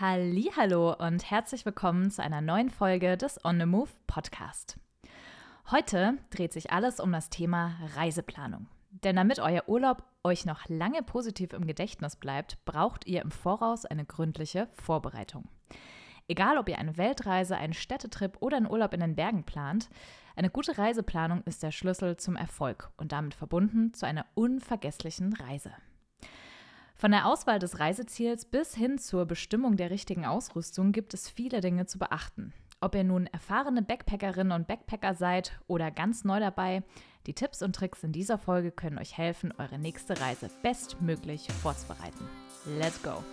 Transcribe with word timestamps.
Hallo 0.00 0.92
und 0.92 1.30
herzlich 1.30 1.64
willkommen 1.64 2.10
zu 2.10 2.20
einer 2.20 2.40
neuen 2.40 2.68
Folge 2.68 3.16
des 3.16 3.44
On 3.44 3.60
the 3.60 3.64
Move 3.64 3.90
Podcast. 4.08 4.76
Heute 5.70 6.18
dreht 6.30 6.52
sich 6.52 6.72
alles 6.72 6.98
um 6.98 7.12
das 7.12 7.30
Thema 7.30 7.76
Reiseplanung. 7.94 8.66
Denn 8.90 9.14
damit 9.14 9.38
euer 9.38 9.68
Urlaub 9.68 10.02
euch 10.24 10.46
noch 10.46 10.68
lange 10.68 11.04
positiv 11.04 11.52
im 11.52 11.64
Gedächtnis 11.68 12.16
bleibt, 12.16 12.58
braucht 12.64 13.06
ihr 13.06 13.22
im 13.22 13.30
Voraus 13.30 13.86
eine 13.86 14.04
gründliche 14.04 14.66
Vorbereitung. 14.72 15.44
Egal, 16.26 16.58
ob 16.58 16.68
ihr 16.68 16.78
eine 16.80 16.96
Weltreise, 16.96 17.56
einen 17.56 17.72
Städtetrip 17.72 18.38
oder 18.40 18.56
einen 18.56 18.68
Urlaub 18.68 18.94
in 18.94 19.00
den 19.00 19.14
Bergen 19.14 19.44
plant, 19.44 19.90
eine 20.34 20.50
gute 20.50 20.76
Reiseplanung 20.76 21.44
ist 21.44 21.62
der 21.62 21.70
Schlüssel 21.70 22.16
zum 22.16 22.34
Erfolg 22.34 22.90
und 22.96 23.12
damit 23.12 23.34
verbunden 23.34 23.94
zu 23.94 24.06
einer 24.06 24.26
unvergesslichen 24.34 25.34
Reise. 25.34 25.70
Von 26.96 27.10
der 27.10 27.26
Auswahl 27.26 27.58
des 27.58 27.80
Reiseziels 27.80 28.44
bis 28.44 28.74
hin 28.74 28.98
zur 28.98 29.26
Bestimmung 29.26 29.76
der 29.76 29.90
richtigen 29.90 30.24
Ausrüstung 30.24 30.92
gibt 30.92 31.12
es 31.12 31.28
viele 31.28 31.60
Dinge 31.60 31.86
zu 31.86 31.98
beachten. 31.98 32.52
Ob 32.80 32.94
ihr 32.94 33.04
nun 33.04 33.26
erfahrene 33.26 33.82
Backpackerinnen 33.82 34.52
und 34.52 34.68
Backpacker 34.68 35.14
seid 35.14 35.58
oder 35.66 35.90
ganz 35.90 36.24
neu 36.24 36.38
dabei, 36.38 36.82
die 37.26 37.34
Tipps 37.34 37.62
und 37.62 37.74
Tricks 37.74 38.04
in 38.04 38.12
dieser 38.12 38.38
Folge 38.38 38.70
können 38.70 38.98
euch 38.98 39.16
helfen, 39.16 39.52
eure 39.58 39.78
nächste 39.78 40.20
Reise 40.20 40.50
bestmöglich 40.62 41.48
vorzubereiten. 41.62 42.28
Let's 42.78 43.02
go! 43.02 43.24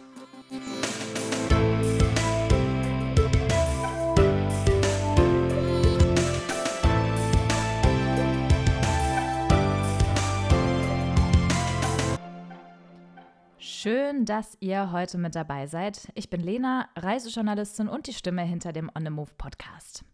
Schön, 13.81 14.25
dass 14.25 14.55
ihr 14.59 14.91
heute 14.91 15.17
mit 15.17 15.33
dabei 15.33 15.65
seid. 15.65 16.11
Ich 16.13 16.29
bin 16.29 16.39
Lena, 16.39 16.87
Reisejournalistin 16.95 17.87
und 17.87 18.05
die 18.05 18.13
Stimme 18.13 18.43
hinter 18.43 18.73
dem 18.73 18.91
On 18.95 19.03
the 19.03 19.09
Move 19.09 19.31
Podcast. 19.39 20.05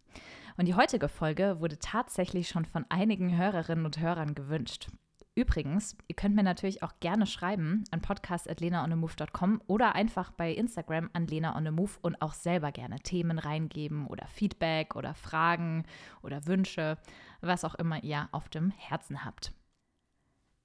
Und 0.56 0.66
die 0.66 0.74
heutige 0.74 1.06
Folge 1.06 1.60
wurde 1.60 1.78
tatsächlich 1.78 2.48
schon 2.48 2.64
von 2.64 2.86
einigen 2.88 3.36
Hörerinnen 3.36 3.84
und 3.84 4.00
Hörern 4.00 4.34
gewünscht. 4.34 4.88
Übrigens, 5.34 5.98
ihr 6.06 6.16
könnt 6.16 6.34
mir 6.34 6.44
natürlich 6.44 6.82
auch 6.82 6.94
gerne 7.00 7.26
schreiben 7.26 7.84
an 7.90 8.00
podcast.lenaonemove.com 8.00 9.60
oder 9.66 9.94
einfach 9.94 10.30
bei 10.30 10.50
Instagram 10.50 11.10
an 11.12 11.26
Lena 11.26 11.54
on 11.54 11.66
the 11.66 11.70
Move 11.70 11.92
und 12.00 12.22
auch 12.22 12.32
selber 12.32 12.72
gerne 12.72 13.00
Themen 13.00 13.38
reingeben 13.38 14.06
oder 14.06 14.28
Feedback 14.28 14.96
oder 14.96 15.12
Fragen 15.12 15.84
oder 16.22 16.46
Wünsche, 16.46 16.96
was 17.42 17.64
auch 17.64 17.74
immer 17.74 18.02
ihr 18.02 18.30
auf 18.32 18.48
dem 18.48 18.70
Herzen 18.70 19.26
habt. 19.26 19.52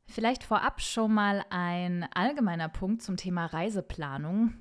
Vielleicht 0.06 0.44
vorab 0.44 0.82
schon 0.82 1.14
mal 1.14 1.44
ein 1.50 2.08
allgemeiner 2.14 2.70
Punkt 2.70 3.02
zum 3.02 3.18
Thema 3.18 3.46
Reiseplanung. 3.46 4.54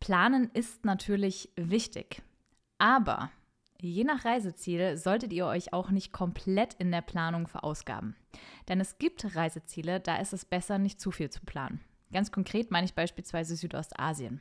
Planen 0.00 0.50
ist 0.52 0.84
natürlich 0.84 1.50
wichtig, 1.56 2.22
aber 2.78 3.30
je 3.80 4.04
nach 4.04 4.24
Reiseziel 4.24 4.96
solltet 4.96 5.32
ihr 5.32 5.46
euch 5.46 5.72
auch 5.72 5.90
nicht 5.90 6.12
komplett 6.12 6.74
in 6.74 6.90
der 6.90 7.02
Planung 7.02 7.46
verausgaben. 7.46 8.16
Denn 8.68 8.80
es 8.80 8.98
gibt 8.98 9.36
Reiseziele, 9.36 10.00
da 10.00 10.16
ist 10.16 10.32
es 10.32 10.44
besser, 10.44 10.78
nicht 10.78 11.00
zu 11.00 11.10
viel 11.10 11.30
zu 11.30 11.40
planen. 11.44 11.80
Ganz 12.12 12.30
konkret 12.30 12.70
meine 12.70 12.84
ich 12.84 12.94
beispielsweise 12.94 13.56
Südostasien. 13.56 14.40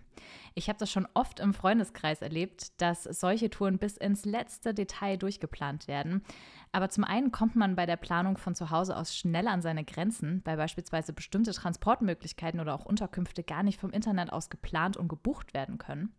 Ich 0.54 0.70
habe 0.70 0.78
das 0.78 0.92
schon 0.92 1.08
oft 1.16 1.40
im 1.40 1.54
Freundeskreis 1.54 2.22
erlebt, 2.22 2.80
dass 2.80 3.04
solche 3.04 3.50
Touren 3.50 3.80
bis 3.80 3.98
ins 3.98 4.24
letzte 4.24 4.74
Detail 4.74 5.18
durchgeplant 5.18 5.88
werden. 5.88 6.24
Aber 6.72 6.90
zum 6.90 7.04
einen 7.04 7.32
kommt 7.32 7.56
man 7.56 7.76
bei 7.76 7.88
der 7.88 7.98
Planung 7.98 8.38
von 8.38 8.54
zu 8.54 8.70
Hause 8.70 8.96
aus 8.96 9.16
schnell 9.16 9.48
an 9.48 9.64
seine 9.64 9.84
Grenzen, 9.84 10.42
weil 10.46 10.58
beispielsweise 10.58 11.12
bestimmte 11.12 11.54
Transportmöglichkeiten 11.54 12.60
oder 12.60 12.76
auch 12.76 12.86
Unterkünfte 12.86 13.44
gar 13.44 13.64
nicht 13.64 13.80
vom 13.80 13.92
Internet 13.92 14.32
aus 14.32 14.50
geplant 14.50 14.96
und 14.96 15.08
gebucht 15.08 15.56
werden 15.56 15.80
können. 15.80 16.14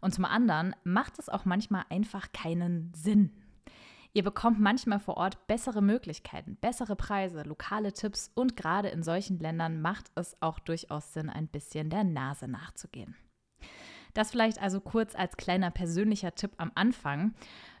Und 0.00 0.12
zum 0.12 0.24
anderen 0.24 0.74
macht 0.82 1.18
es 1.18 1.28
auch 1.28 1.44
manchmal 1.44 1.84
einfach 1.88 2.32
keinen 2.32 2.92
Sinn, 2.94 3.32
Ihr 4.12 4.24
bekommt 4.24 4.58
manchmal 4.58 4.98
vor 4.98 5.16
Ort 5.16 5.46
bessere 5.46 5.82
Möglichkeiten, 5.82 6.56
bessere 6.56 6.96
Preise, 6.96 7.42
lokale 7.42 7.92
Tipps 7.92 8.30
und 8.34 8.56
gerade 8.56 8.88
in 8.88 9.02
solchen 9.02 9.38
Ländern 9.38 9.80
macht 9.80 10.10
es 10.16 10.36
auch 10.40 10.58
durchaus 10.58 11.12
Sinn, 11.12 11.30
ein 11.30 11.46
bisschen 11.46 11.90
der 11.90 12.02
Nase 12.04 12.48
nachzugehen. 12.48 13.16
Das 14.14 14.32
vielleicht 14.32 14.60
also 14.60 14.80
kurz 14.80 15.14
als 15.14 15.36
kleiner 15.36 15.70
persönlicher 15.70 16.34
Tipp 16.34 16.52
am 16.56 16.72
Anfang. 16.74 17.34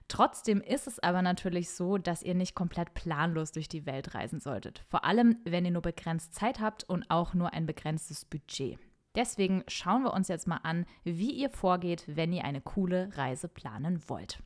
Trotzdem 0.06 0.60
ist 0.60 0.86
es 0.86 1.00
aber 1.00 1.22
natürlich 1.22 1.70
so, 1.70 1.98
dass 1.98 2.22
ihr 2.22 2.34
nicht 2.34 2.54
komplett 2.54 2.94
planlos 2.94 3.50
durch 3.50 3.68
die 3.68 3.86
Welt 3.86 4.14
reisen 4.14 4.40
solltet. 4.40 4.84
Vor 4.88 5.04
allem, 5.04 5.38
wenn 5.44 5.64
ihr 5.64 5.70
nur 5.72 5.82
begrenzt 5.82 6.34
Zeit 6.34 6.60
habt 6.60 6.84
und 6.84 7.10
auch 7.10 7.34
nur 7.34 7.52
ein 7.52 7.66
begrenztes 7.66 8.24
Budget. 8.24 8.78
Deswegen 9.16 9.64
schauen 9.66 10.04
wir 10.04 10.12
uns 10.12 10.28
jetzt 10.28 10.46
mal 10.46 10.60
an, 10.62 10.86
wie 11.02 11.32
ihr 11.32 11.50
vorgeht, 11.50 12.04
wenn 12.06 12.32
ihr 12.32 12.44
eine 12.44 12.60
coole 12.60 13.10
Reise 13.16 13.48
planen 13.48 14.00
wollt. 14.08 14.40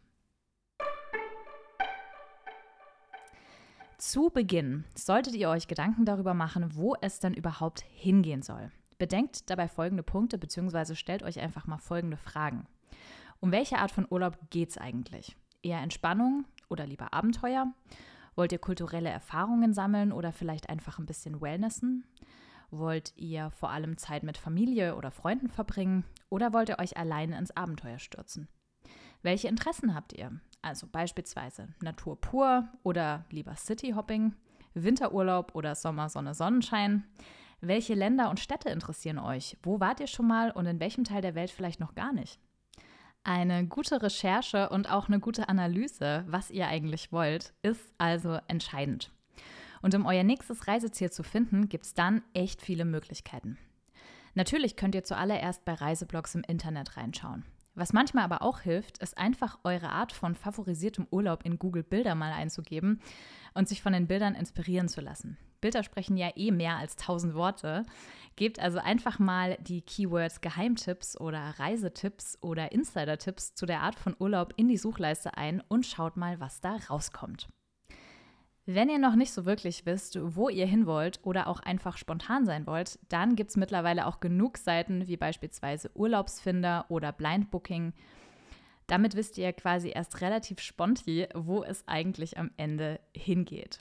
Zu 4.06 4.28
Beginn 4.28 4.84
solltet 4.94 5.34
ihr 5.34 5.48
euch 5.48 5.66
Gedanken 5.66 6.04
darüber 6.04 6.34
machen, 6.34 6.76
wo 6.76 6.94
es 7.00 7.20
denn 7.20 7.32
überhaupt 7.32 7.80
hingehen 7.88 8.42
soll. 8.42 8.70
Bedenkt 8.98 9.48
dabei 9.48 9.66
folgende 9.66 10.02
Punkte 10.02 10.36
bzw. 10.36 10.94
stellt 10.94 11.22
euch 11.22 11.40
einfach 11.40 11.66
mal 11.66 11.78
folgende 11.78 12.18
Fragen. 12.18 12.66
Um 13.40 13.50
welche 13.50 13.78
Art 13.78 13.90
von 13.90 14.06
Urlaub 14.10 14.36
geht 14.50 14.68
es 14.68 14.76
eigentlich? 14.76 15.38
Eher 15.62 15.80
Entspannung 15.80 16.44
oder 16.68 16.86
lieber 16.86 17.14
Abenteuer? 17.14 17.72
Wollt 18.36 18.52
ihr 18.52 18.58
kulturelle 18.58 19.08
Erfahrungen 19.08 19.72
sammeln 19.72 20.12
oder 20.12 20.34
vielleicht 20.34 20.68
einfach 20.68 20.98
ein 20.98 21.06
bisschen 21.06 21.40
Wellnessen? 21.40 22.04
Wollt 22.70 23.14
ihr 23.16 23.50
vor 23.52 23.70
allem 23.70 23.96
Zeit 23.96 24.22
mit 24.22 24.36
Familie 24.36 24.96
oder 24.96 25.12
Freunden 25.12 25.48
verbringen 25.48 26.04
oder 26.28 26.52
wollt 26.52 26.68
ihr 26.68 26.78
euch 26.78 26.98
alleine 26.98 27.38
ins 27.38 27.56
Abenteuer 27.56 27.98
stürzen? 27.98 28.48
Welche 29.22 29.48
Interessen 29.48 29.94
habt 29.94 30.12
ihr? 30.12 30.40
Also 30.64 30.86
beispielsweise 30.86 31.68
Natur 31.82 32.18
pur 32.18 32.66
oder 32.84 33.26
lieber 33.28 33.54
Cityhopping, 33.54 34.34
Winterurlaub 34.72 35.54
oder 35.54 35.74
Sommer, 35.74 36.08
Sonne, 36.08 36.32
Sonnenschein. 36.32 37.04
Welche 37.60 37.92
Länder 37.92 38.30
und 38.30 38.40
Städte 38.40 38.70
interessieren 38.70 39.18
euch? 39.18 39.58
Wo 39.62 39.78
wart 39.78 40.00
ihr 40.00 40.06
schon 40.06 40.26
mal 40.26 40.50
und 40.50 40.64
in 40.64 40.80
welchem 40.80 41.04
Teil 41.04 41.20
der 41.20 41.34
Welt 41.34 41.50
vielleicht 41.50 41.80
noch 41.80 41.94
gar 41.94 42.14
nicht? 42.14 42.40
Eine 43.24 43.66
gute 43.66 44.02
Recherche 44.02 44.70
und 44.70 44.90
auch 44.90 45.08
eine 45.08 45.20
gute 45.20 45.50
Analyse, 45.50 46.24
was 46.28 46.50
ihr 46.50 46.66
eigentlich 46.66 47.12
wollt, 47.12 47.52
ist 47.60 47.92
also 47.98 48.38
entscheidend. 48.48 49.12
Und 49.82 49.94
um 49.94 50.06
euer 50.06 50.24
nächstes 50.24 50.66
Reiseziel 50.66 51.10
zu 51.10 51.22
finden, 51.22 51.68
gibt 51.68 51.84
es 51.84 51.92
dann 51.92 52.22
echt 52.32 52.62
viele 52.62 52.86
Möglichkeiten. 52.86 53.58
Natürlich 54.32 54.76
könnt 54.76 54.94
ihr 54.94 55.04
zuallererst 55.04 55.66
bei 55.66 55.74
Reiseblogs 55.74 56.34
im 56.34 56.42
Internet 56.42 56.96
reinschauen. 56.96 57.44
Was 57.76 57.92
manchmal 57.92 58.24
aber 58.24 58.42
auch 58.42 58.60
hilft, 58.60 58.98
ist 58.98 59.18
einfach 59.18 59.58
eure 59.64 59.88
Art 59.88 60.12
von 60.12 60.36
favorisiertem 60.36 61.08
Urlaub 61.10 61.44
in 61.44 61.58
Google 61.58 61.82
Bilder 61.82 62.14
mal 62.14 62.32
einzugeben 62.32 63.00
und 63.52 63.68
sich 63.68 63.82
von 63.82 63.92
den 63.92 64.06
Bildern 64.06 64.36
inspirieren 64.36 64.88
zu 64.88 65.00
lassen. 65.00 65.36
Bilder 65.60 65.82
sprechen 65.82 66.16
ja 66.16 66.30
eh 66.36 66.50
mehr 66.50 66.76
als 66.76 66.94
tausend 66.94 67.34
Worte. 67.34 67.84
Gebt 68.36 68.60
also 68.60 68.78
einfach 68.78 69.18
mal 69.18 69.56
die 69.60 69.82
Keywords 69.82 70.40
Geheimtipps 70.40 71.18
oder 71.18 71.54
Reisetipps 71.58 72.38
oder 72.42 72.70
Insider-Tipps 72.70 73.54
zu 73.54 73.66
der 73.66 73.80
Art 73.80 73.98
von 73.98 74.14
Urlaub 74.18 74.52
in 74.56 74.68
die 74.68 74.76
Suchleiste 74.76 75.36
ein 75.36 75.62
und 75.66 75.86
schaut 75.86 76.16
mal, 76.16 76.38
was 76.38 76.60
da 76.60 76.76
rauskommt. 76.90 77.48
Wenn 78.66 78.88
ihr 78.88 78.98
noch 78.98 79.14
nicht 79.14 79.32
so 79.32 79.44
wirklich 79.44 79.84
wisst, 79.84 80.18
wo 80.22 80.48
ihr 80.48 80.64
hin 80.64 80.86
wollt 80.86 81.20
oder 81.22 81.48
auch 81.48 81.60
einfach 81.60 81.98
spontan 81.98 82.46
sein 82.46 82.66
wollt, 82.66 82.98
dann 83.10 83.36
gibt 83.36 83.50
es 83.50 83.58
mittlerweile 83.58 84.06
auch 84.06 84.20
genug 84.20 84.56
Seiten 84.56 85.06
wie 85.06 85.18
beispielsweise 85.18 85.90
Urlaubsfinder 85.94 86.86
oder 86.88 87.12
Blind 87.12 87.50
Booking. 87.50 87.92
Damit 88.86 89.16
wisst 89.16 89.36
ihr 89.36 89.52
quasi 89.52 89.90
erst 89.90 90.22
relativ 90.22 90.60
spontan, 90.60 91.26
wo 91.34 91.62
es 91.62 91.86
eigentlich 91.86 92.38
am 92.38 92.50
Ende 92.56 93.00
hingeht. 93.14 93.80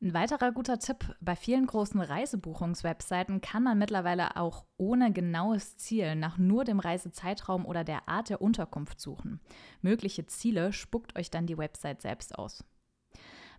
Ein 0.00 0.14
weiterer 0.14 0.50
guter 0.50 0.80
Tipp, 0.80 1.14
bei 1.20 1.36
vielen 1.36 1.66
großen 1.66 2.00
Reisebuchungswebseiten 2.00 3.40
kann 3.40 3.62
man 3.62 3.78
mittlerweile 3.78 4.36
auch 4.36 4.64
ohne 4.78 5.12
genaues 5.12 5.76
Ziel 5.76 6.16
nach 6.16 6.38
nur 6.38 6.64
dem 6.64 6.80
Reisezeitraum 6.80 7.66
oder 7.66 7.84
der 7.84 8.08
Art 8.08 8.30
der 8.30 8.42
Unterkunft 8.42 9.00
suchen. 9.00 9.40
Mögliche 9.80 10.26
Ziele 10.26 10.72
spuckt 10.72 11.16
euch 11.16 11.30
dann 11.30 11.46
die 11.46 11.56
Website 11.56 12.02
selbst 12.02 12.36
aus. 12.36 12.64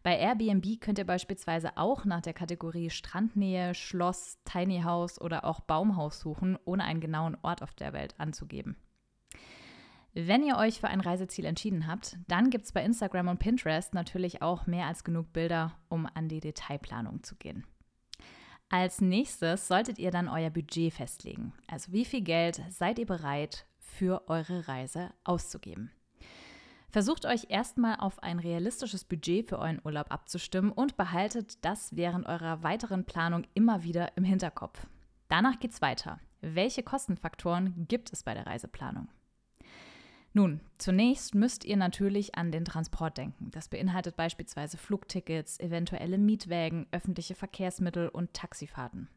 Bei 0.03 0.17
Airbnb 0.17 0.81
könnt 0.81 1.00
ihr 1.00 1.05
beispielsweise 1.05 1.77
auch 1.77 2.03
nach 2.03 2.21
der 2.21 2.33
Kategorie 2.33 2.89
Strandnähe, 2.89 3.73
Schloss, 3.73 4.38
Tiny 4.44 4.81
House 4.81 5.19
oder 5.19 5.45
auch 5.45 5.61
Baumhaus 5.61 6.19
suchen, 6.19 6.57
ohne 6.65 6.83
einen 6.83 7.00
genauen 7.00 7.38
Ort 7.41 7.63
auf 7.63 7.73
der 7.73 7.94
Welt 7.94 8.13
anzugeben. 8.17 8.75
Wenn 10.13 10.44
ihr 10.44 10.57
euch 10.57 10.79
für 10.81 10.89
ein 10.89 11.00
Reiseziel 11.00 11.45
entschieden 11.45 11.88
habt, 11.88 12.17
dann 12.27 12.50
gibt 12.50 12.65
es 12.65 12.73
bei 12.73 12.83
Instagram 12.83 13.29
und 13.29 13.39
Pinterest 13.39 13.94
natürlich 13.94 14.41
auch 14.41 14.67
mehr 14.67 14.85
als 14.88 15.05
genug 15.05 15.31
Bilder, 15.31 15.71
um 15.88 16.07
an 16.13 16.27
die 16.27 16.41
Detailplanung 16.41 17.23
zu 17.23 17.35
gehen. 17.35 17.65
Als 18.69 19.01
nächstes 19.01 19.67
solltet 19.67 20.00
ihr 20.00 20.11
dann 20.11 20.27
euer 20.27 20.50
Budget 20.50 20.94
festlegen. 20.94 21.53
Also 21.67 21.94
wie 21.94 22.05
viel 22.05 22.21
Geld 22.21 22.61
seid 22.69 23.00
ihr 23.00 23.05
bereit 23.05 23.65
für 23.79 24.27
eure 24.27 24.67
Reise 24.67 25.11
auszugeben? 25.23 25.91
Versucht 26.94 27.25
euch 27.25 27.48
erstmal 27.50 27.95
auf 27.95 28.22
ein 28.22 28.38
realistisches 28.38 29.04
Budget 29.04 29.50
für 29.50 29.57
euren 29.57 29.81
Urlaub 29.84 30.12
abzustimmen 30.12 30.72
und 30.72 30.95
behaltet 30.95 31.66
das 31.66 31.95
während 31.95 32.28
eurer 32.28 32.62
weiteren 32.62 33.04
Planung 33.04 33.48
immer 33.56 33.81
wieder 33.81 34.16
im 34.16 34.24
Hinterkopf. 34.24 34.86
Danach 35.28 35.60
geht's 35.60 35.81
weiter. 35.81 36.19
Welche 36.42 36.84
Kostenfaktoren 36.84 37.88
gibt 37.88 38.13
es 38.13 38.22
bei 38.22 38.36
der 38.36 38.45
Reiseplanung? 38.45 39.07
Nun, 40.34 40.60
zunächst 40.78 41.34
müsst 41.34 41.66
ihr 41.66 41.78
natürlich 41.78 42.36
an 42.36 42.51
den 42.51 42.63
Transport 42.63 43.18
denken. 43.18 43.50
Das 43.50 43.69
beinhaltet 43.69 44.16
beispielsweise 44.16 44.78
Flugtickets, 44.78 45.60
eventuelle 45.60 46.19
Mietwägen, 46.19 46.86
öffentliche 46.92 47.34
Verkehrsmittel 47.34 48.07
und 48.07 48.36
Taxifahrten. 48.36 49.10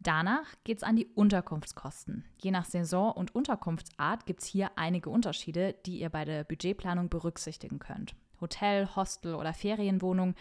Danach 0.00 0.46
geht 0.62 0.78
es 0.78 0.82
an 0.84 0.96
die 0.96 1.06
Unterkunftskosten. 1.06 2.24
Je 2.40 2.52
nach 2.52 2.64
Saison 2.64 3.12
und 3.12 3.34
Unterkunftsart 3.34 4.26
gibt 4.26 4.42
es 4.42 4.46
hier 4.46 4.70
einige 4.76 5.10
Unterschiede, 5.10 5.74
die 5.86 5.98
ihr 6.00 6.08
bei 6.08 6.24
der 6.24 6.44
Budgetplanung 6.44 7.08
berücksichtigen 7.08 7.80
könnt. 7.80 8.14
Hotel, 8.40 8.88
Hostel 8.94 9.34
oder 9.34 9.52
Ferienwohnung. 9.52 10.34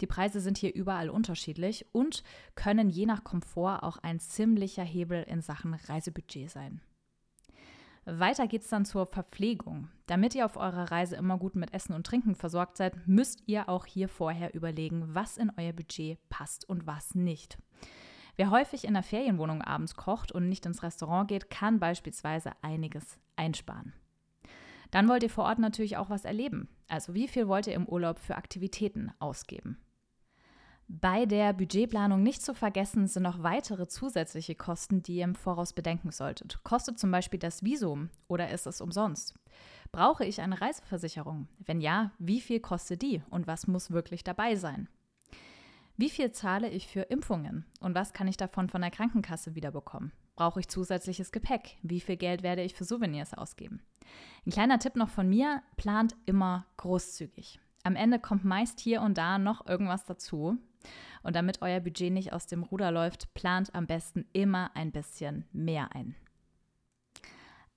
Die 0.00 0.08
Preise 0.08 0.40
sind 0.40 0.58
hier 0.58 0.74
überall 0.74 1.08
unterschiedlich 1.08 1.86
und 1.92 2.24
können 2.56 2.90
je 2.90 3.06
nach 3.06 3.22
Komfort 3.22 3.84
auch 3.84 3.98
ein 3.98 4.18
ziemlicher 4.18 4.82
Hebel 4.82 5.22
in 5.22 5.40
Sachen 5.40 5.74
Reisebudget 5.74 6.50
sein. 6.50 6.80
Weiter 8.06 8.46
geht 8.46 8.62
es 8.62 8.68
dann 8.68 8.84
zur 8.84 9.06
Verpflegung. 9.06 9.88
Damit 10.06 10.34
ihr 10.34 10.44
auf 10.44 10.56
eurer 10.56 10.90
Reise 10.90 11.16
immer 11.16 11.38
gut 11.38 11.54
mit 11.56 11.72
Essen 11.72 11.94
und 11.94 12.06
Trinken 12.06 12.34
versorgt 12.34 12.76
seid, 12.76 13.06
müsst 13.06 13.44
ihr 13.46 13.68
auch 13.68 13.86
hier 13.86 14.08
vorher 14.08 14.54
überlegen, 14.54 15.14
was 15.14 15.38
in 15.38 15.50
euer 15.56 15.72
Budget 15.72 16.18
passt 16.28 16.68
und 16.68 16.86
was 16.86 17.14
nicht. 17.14 17.56
Wer 18.36 18.50
häufig 18.50 18.84
in 18.84 18.94
der 18.94 19.02
Ferienwohnung 19.02 19.62
abends 19.62 19.94
kocht 19.94 20.32
und 20.32 20.48
nicht 20.48 20.66
ins 20.66 20.82
Restaurant 20.82 21.28
geht, 21.28 21.50
kann 21.50 21.78
beispielsweise 21.78 22.52
einiges 22.62 23.18
einsparen. 23.36 23.92
Dann 24.90 25.08
wollt 25.08 25.22
ihr 25.22 25.30
vor 25.30 25.44
Ort 25.44 25.58
natürlich 25.58 25.96
auch 25.96 26.10
was 26.10 26.24
erleben. 26.24 26.68
Also 26.88 27.14
wie 27.14 27.28
viel 27.28 27.48
wollt 27.48 27.66
ihr 27.66 27.74
im 27.74 27.88
Urlaub 27.88 28.18
für 28.18 28.36
Aktivitäten 28.36 29.12
ausgeben? 29.18 29.78
Bei 30.86 31.24
der 31.24 31.54
Budgetplanung 31.54 32.22
nicht 32.22 32.42
zu 32.42 32.54
vergessen 32.54 33.06
sind 33.06 33.22
noch 33.22 33.42
weitere 33.42 33.88
zusätzliche 33.88 34.54
Kosten, 34.54 35.02
die 35.02 35.16
ihr 35.16 35.24
im 35.24 35.34
Voraus 35.34 35.72
bedenken 35.72 36.10
solltet. 36.10 36.62
Kostet 36.62 36.98
zum 36.98 37.10
Beispiel 37.10 37.40
das 37.40 37.62
Visum 37.64 38.10
oder 38.28 38.50
ist 38.50 38.66
es 38.66 38.82
umsonst? 38.82 39.34
Brauche 39.92 40.26
ich 40.26 40.40
eine 40.40 40.60
Reiseversicherung? 40.60 41.48
Wenn 41.58 41.80
ja, 41.80 42.10
wie 42.18 42.40
viel 42.40 42.60
kostet 42.60 43.00
die 43.00 43.22
und 43.30 43.46
was 43.46 43.66
muss 43.66 43.92
wirklich 43.92 44.24
dabei 44.24 44.56
sein? 44.56 44.88
Wie 45.96 46.10
viel 46.10 46.32
zahle 46.32 46.68
ich 46.68 46.88
für 46.88 47.02
Impfungen 47.02 47.64
und 47.80 47.94
was 47.94 48.12
kann 48.12 48.26
ich 48.26 48.36
davon 48.36 48.68
von 48.68 48.80
der 48.80 48.90
Krankenkasse 48.90 49.54
wiederbekommen? 49.54 50.12
Brauche 50.34 50.58
ich 50.58 50.68
zusätzliches 50.68 51.30
Gepäck? 51.30 51.76
Wie 51.82 52.00
viel 52.00 52.16
Geld 52.16 52.42
werde 52.42 52.62
ich 52.62 52.74
für 52.74 52.82
Souvenirs 52.82 53.32
ausgeben? 53.32 53.80
Ein 54.44 54.50
kleiner 54.50 54.80
Tipp 54.80 54.96
noch 54.96 55.08
von 55.08 55.28
mir, 55.28 55.62
plant 55.76 56.16
immer 56.26 56.66
großzügig. 56.78 57.60
Am 57.84 57.94
Ende 57.94 58.18
kommt 58.18 58.44
meist 58.44 58.80
hier 58.80 59.02
und 59.02 59.18
da 59.18 59.38
noch 59.38 59.66
irgendwas 59.68 60.04
dazu. 60.04 60.58
Und 61.22 61.36
damit 61.36 61.62
euer 61.62 61.80
Budget 61.80 62.12
nicht 62.12 62.32
aus 62.32 62.46
dem 62.48 62.64
Ruder 62.64 62.90
läuft, 62.90 63.32
plant 63.34 63.72
am 63.74 63.86
besten 63.86 64.26
immer 64.32 64.72
ein 64.74 64.90
bisschen 64.90 65.44
mehr 65.52 65.94
ein. 65.94 66.16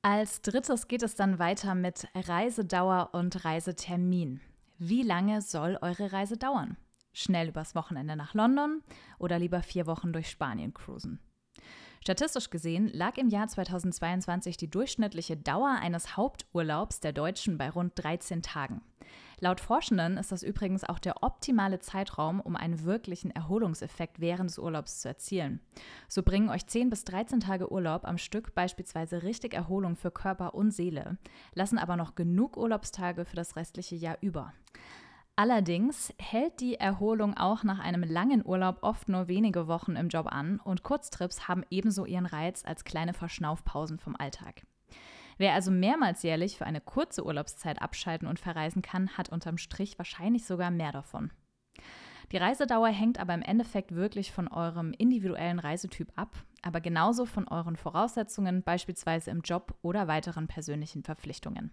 Als 0.02 0.42
drittes 0.42 0.88
geht 0.88 1.04
es 1.04 1.16
dann 1.16 1.38
weiter 1.38 1.76
mit 1.76 2.08
Reisedauer 2.16 3.10
und 3.14 3.46
Reisetermin. 3.46 4.42
Wie 4.80 5.04
lange 5.04 5.42
soll 5.42 5.78
eure 5.82 6.12
Reise 6.12 6.38
dauern? 6.38 6.78
Schnell 7.20 7.48
übers 7.48 7.74
Wochenende 7.74 8.16
nach 8.16 8.36
London 8.36 8.84
oder 9.18 9.40
lieber 9.40 9.64
vier 9.64 9.88
Wochen 9.88 10.14
durch 10.14 10.30
Spanien 10.30 10.76
cruisen? 10.76 11.20
Statistisch 12.00 12.52
gesehen 12.52 12.90
lag 12.94 13.18
im 13.18 13.30
Jahr 13.30 13.48
2022 13.48 14.56
die 14.56 14.70
durchschnittliche 14.70 15.36
Dauer 15.36 15.80
eines 15.82 16.16
Haupturlaubs 16.16 17.00
der 17.00 17.14
Deutschen 17.14 17.58
bei 17.58 17.72
rund 17.72 17.94
13 17.96 18.44
Tagen. 18.44 18.84
Laut 19.40 19.60
Forschenden 19.60 20.18
ist 20.18 20.32
das 20.32 20.44
übrigens 20.44 20.84
auch 20.84 21.00
der 21.00 21.24
optimale 21.24 21.80
Zeitraum, 21.80 22.40
um 22.40 22.56
einen 22.56 22.84
wirklichen 22.84 23.32
Erholungseffekt 23.32 24.20
während 24.20 24.52
des 24.52 24.60
Urlaubs 24.60 25.02
zu 25.02 25.08
erzielen. 25.08 25.60
So 26.08 26.22
bringen 26.22 26.52
euch 26.52 26.68
10 26.68 26.92
bis 26.92 27.04
13 27.04 27.40
Tage 27.40 27.72
Urlaub 27.72 28.06
am 28.06 28.20
Stück 28.20 28.54
beispielsweise 28.54 29.24
richtig 29.24 29.56
Erholung 29.56 29.96
für 29.96 30.12
Körper 30.12 30.54
und 30.54 30.70
Seele, 30.70 31.18
lassen 31.56 31.80
aber 31.80 31.96
noch 31.96 32.14
genug 32.14 32.58
Urlaubstage 32.58 33.26
für 33.26 33.36
das 33.36 33.56
restliche 33.56 33.96
Jahr 33.96 34.20
über. 34.22 34.54
Allerdings 35.40 36.12
hält 36.18 36.62
die 36.62 36.80
Erholung 36.80 37.38
auch 37.38 37.64
nach 37.64 37.78
einem 37.78 38.02
langen 38.02 38.44
Urlaub 38.44 38.80
oft 38.82 39.08
nur 39.08 39.28
wenige 39.28 39.68
Wochen 39.68 39.96
im 39.96 40.10
Job 40.10 40.26
an 40.26 40.60
und 40.60 40.82
Kurztrips 40.82 41.48
haben 41.48 41.64
ebenso 41.70 42.06
ihren 42.06 42.26
Reiz 42.26 42.66
als 42.66 42.84
kleine 42.84 43.14
Verschnaufpausen 43.14 44.00
vom 44.00 44.16
Alltag. 44.16 44.66
Wer 45.38 45.54
also 45.54 45.70
mehrmals 45.70 46.24
jährlich 46.24 46.58
für 46.58 46.66
eine 46.66 46.82
kurze 46.82 47.24
Urlaubszeit 47.24 47.84
abschalten 47.84 48.28
und 48.28 48.40
verreisen 48.40 48.82
kann, 48.82 49.16
hat 49.16 49.30
unterm 49.30 49.60
Strich 49.60 50.00
wahrscheinlich 50.00 50.44
sogar 50.44 50.72
mehr 50.72 50.92
davon. 50.92 51.30
Die 52.32 52.38
Reisedauer 52.38 52.90
hängt 52.90 53.20
aber 53.20 53.36
im 53.36 53.44
Endeffekt 53.44 53.94
wirklich 53.94 54.32
von 54.32 54.48
eurem 54.48 54.92
individuellen 54.98 55.60
Reisetyp 55.60 56.12
ab, 56.16 56.36
aber 56.64 56.82
genauso 56.82 57.28
von 57.28 57.48
euren 57.48 57.76
Voraussetzungen, 57.76 58.64
beispielsweise 58.64 59.30
im 59.30 59.42
Job 59.42 59.78
oder 59.84 60.08
weiteren 60.08 60.48
persönlichen 60.48 61.04
Verpflichtungen. 61.04 61.72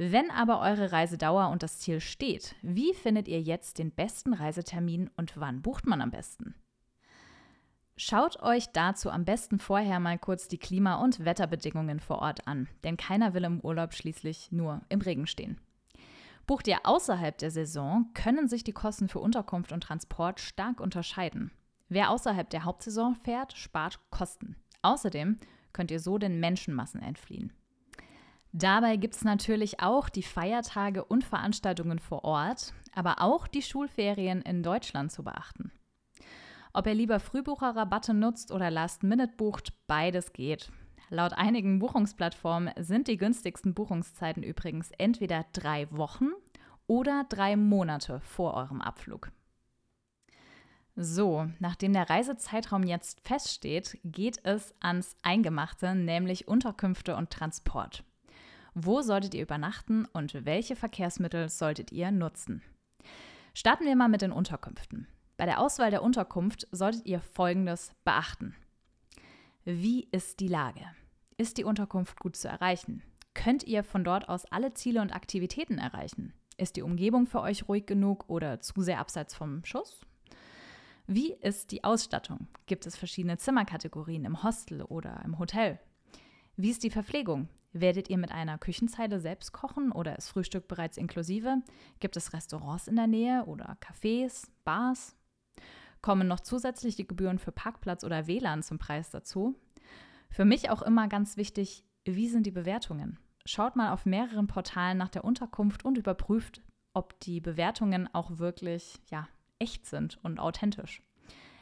Wenn 0.00 0.30
aber 0.30 0.60
eure 0.60 0.92
Reisedauer 0.92 1.48
und 1.48 1.64
das 1.64 1.80
Ziel 1.80 1.98
steht, 2.00 2.54
wie 2.62 2.94
findet 2.94 3.26
ihr 3.26 3.42
jetzt 3.42 3.78
den 3.78 3.90
besten 3.90 4.32
Reisetermin 4.32 5.10
und 5.16 5.36
wann 5.40 5.60
bucht 5.60 5.88
man 5.88 6.00
am 6.00 6.12
besten? 6.12 6.54
Schaut 7.96 8.40
euch 8.40 8.68
dazu 8.68 9.10
am 9.10 9.24
besten 9.24 9.58
vorher 9.58 9.98
mal 9.98 10.16
kurz 10.16 10.46
die 10.46 10.58
Klima- 10.58 11.02
und 11.02 11.24
Wetterbedingungen 11.24 11.98
vor 11.98 12.20
Ort 12.20 12.46
an, 12.46 12.68
denn 12.84 12.96
keiner 12.96 13.34
will 13.34 13.42
im 13.42 13.58
Urlaub 13.60 13.92
schließlich 13.92 14.52
nur 14.52 14.82
im 14.88 15.00
Regen 15.00 15.26
stehen. 15.26 15.60
Bucht 16.46 16.68
ihr 16.68 16.78
außerhalb 16.84 17.36
der 17.36 17.50
Saison, 17.50 18.06
können 18.14 18.46
sich 18.46 18.62
die 18.62 18.72
Kosten 18.72 19.08
für 19.08 19.18
Unterkunft 19.18 19.72
und 19.72 19.82
Transport 19.82 20.38
stark 20.38 20.80
unterscheiden. 20.80 21.50
Wer 21.88 22.10
außerhalb 22.12 22.48
der 22.48 22.62
Hauptsaison 22.62 23.16
fährt, 23.16 23.54
spart 23.54 23.98
Kosten. 24.10 24.54
Außerdem 24.80 25.38
könnt 25.72 25.90
ihr 25.90 25.98
so 25.98 26.18
den 26.18 26.38
Menschenmassen 26.38 27.02
entfliehen. 27.02 27.52
Dabei 28.52 28.96
gibt 28.96 29.14
es 29.14 29.24
natürlich 29.24 29.80
auch 29.80 30.08
die 30.08 30.22
Feiertage 30.22 31.04
und 31.04 31.24
Veranstaltungen 31.24 31.98
vor 31.98 32.24
Ort, 32.24 32.72
aber 32.94 33.20
auch 33.20 33.46
die 33.46 33.62
Schulferien 33.62 34.40
in 34.42 34.62
Deutschland 34.62 35.12
zu 35.12 35.22
beachten. 35.22 35.70
Ob 36.72 36.86
ihr 36.86 36.94
lieber 36.94 37.20
Frühbucherrabatte 37.20 38.14
nutzt 38.14 38.52
oder 38.52 38.70
Last 38.70 39.02
Minute 39.02 39.34
bucht, 39.36 39.72
beides 39.86 40.32
geht. 40.32 40.70
Laut 41.10 41.32
einigen 41.32 41.78
Buchungsplattformen 41.78 42.72
sind 42.78 43.08
die 43.08 43.16
günstigsten 43.16 43.74
Buchungszeiten 43.74 44.42
übrigens 44.42 44.90
entweder 44.98 45.46
drei 45.52 45.90
Wochen 45.90 46.28
oder 46.86 47.24
drei 47.28 47.56
Monate 47.56 48.20
vor 48.20 48.54
eurem 48.54 48.80
Abflug. 48.80 49.30
So, 50.96 51.48
nachdem 51.60 51.92
der 51.92 52.10
Reisezeitraum 52.10 52.82
jetzt 52.82 53.20
feststeht, 53.26 53.98
geht 54.04 54.44
es 54.44 54.74
ans 54.80 55.16
Eingemachte, 55.22 55.94
nämlich 55.94 56.48
Unterkünfte 56.48 57.14
und 57.16 57.30
Transport. 57.30 58.04
Wo 58.74 59.02
solltet 59.02 59.34
ihr 59.34 59.42
übernachten 59.42 60.06
und 60.12 60.44
welche 60.44 60.76
Verkehrsmittel 60.76 61.48
solltet 61.48 61.92
ihr 61.92 62.10
nutzen? 62.10 62.62
Starten 63.54 63.84
wir 63.84 63.96
mal 63.96 64.08
mit 64.08 64.22
den 64.22 64.32
Unterkünften. 64.32 65.08
Bei 65.36 65.46
der 65.46 65.60
Auswahl 65.60 65.90
der 65.90 66.02
Unterkunft 66.02 66.66
solltet 66.72 67.06
ihr 67.06 67.20
Folgendes 67.20 67.92
beachten. 68.04 68.54
Wie 69.64 70.08
ist 70.10 70.40
die 70.40 70.48
Lage? 70.48 70.84
Ist 71.36 71.58
die 71.58 71.64
Unterkunft 71.64 72.18
gut 72.18 72.36
zu 72.36 72.48
erreichen? 72.48 73.02
Könnt 73.34 73.64
ihr 73.64 73.84
von 73.84 74.02
dort 74.02 74.28
aus 74.28 74.44
alle 74.46 74.74
Ziele 74.74 75.00
und 75.00 75.14
Aktivitäten 75.14 75.78
erreichen? 75.78 76.34
Ist 76.56 76.74
die 76.74 76.82
Umgebung 76.82 77.26
für 77.26 77.40
euch 77.40 77.68
ruhig 77.68 77.86
genug 77.86 78.24
oder 78.28 78.60
zu 78.60 78.80
sehr 78.82 78.98
abseits 78.98 79.34
vom 79.34 79.64
Schuss? 79.64 80.00
Wie 81.06 81.32
ist 81.32 81.70
die 81.70 81.84
Ausstattung? 81.84 82.48
Gibt 82.66 82.84
es 82.84 82.96
verschiedene 82.96 83.38
Zimmerkategorien 83.38 84.24
im 84.24 84.42
Hostel 84.42 84.82
oder 84.82 85.22
im 85.24 85.38
Hotel? 85.38 85.78
Wie 86.56 86.70
ist 86.70 86.82
die 86.82 86.90
Verpflegung? 86.90 87.48
Werdet 87.72 88.08
ihr 88.08 88.18
mit 88.18 88.32
einer 88.32 88.58
Küchenzeile 88.58 89.20
selbst 89.20 89.52
kochen 89.52 89.92
oder 89.92 90.16
ist 90.16 90.28
Frühstück 90.28 90.68
bereits 90.68 90.96
inklusive? 90.96 91.62
Gibt 92.00 92.16
es 92.16 92.32
Restaurants 92.32 92.88
in 92.88 92.96
der 92.96 93.06
Nähe 93.06 93.44
oder 93.44 93.76
Cafés, 93.80 94.48
Bars? 94.64 95.16
Kommen 96.00 96.28
noch 96.28 96.40
zusätzlich 96.40 96.96
die 96.96 97.06
Gebühren 97.06 97.38
für 97.38 97.52
Parkplatz 97.52 98.04
oder 98.04 98.26
WLAN 98.26 98.62
zum 98.62 98.78
Preis 98.78 99.10
dazu? 99.10 99.56
Für 100.30 100.44
mich 100.44 100.70
auch 100.70 100.82
immer 100.82 101.08
ganz 101.08 101.36
wichtig, 101.36 101.84
wie 102.04 102.28
sind 102.28 102.46
die 102.46 102.50
Bewertungen? 102.50 103.18
Schaut 103.44 103.76
mal 103.76 103.92
auf 103.92 104.06
mehreren 104.06 104.46
Portalen 104.46 104.98
nach 104.98 105.08
der 105.08 105.24
Unterkunft 105.24 105.84
und 105.84 105.98
überprüft, 105.98 106.62
ob 106.92 107.18
die 107.20 107.40
Bewertungen 107.40 108.08
auch 108.14 108.38
wirklich 108.38 109.00
ja, 109.10 109.28
echt 109.58 109.86
sind 109.86 110.18
und 110.22 110.38
authentisch. 110.38 111.02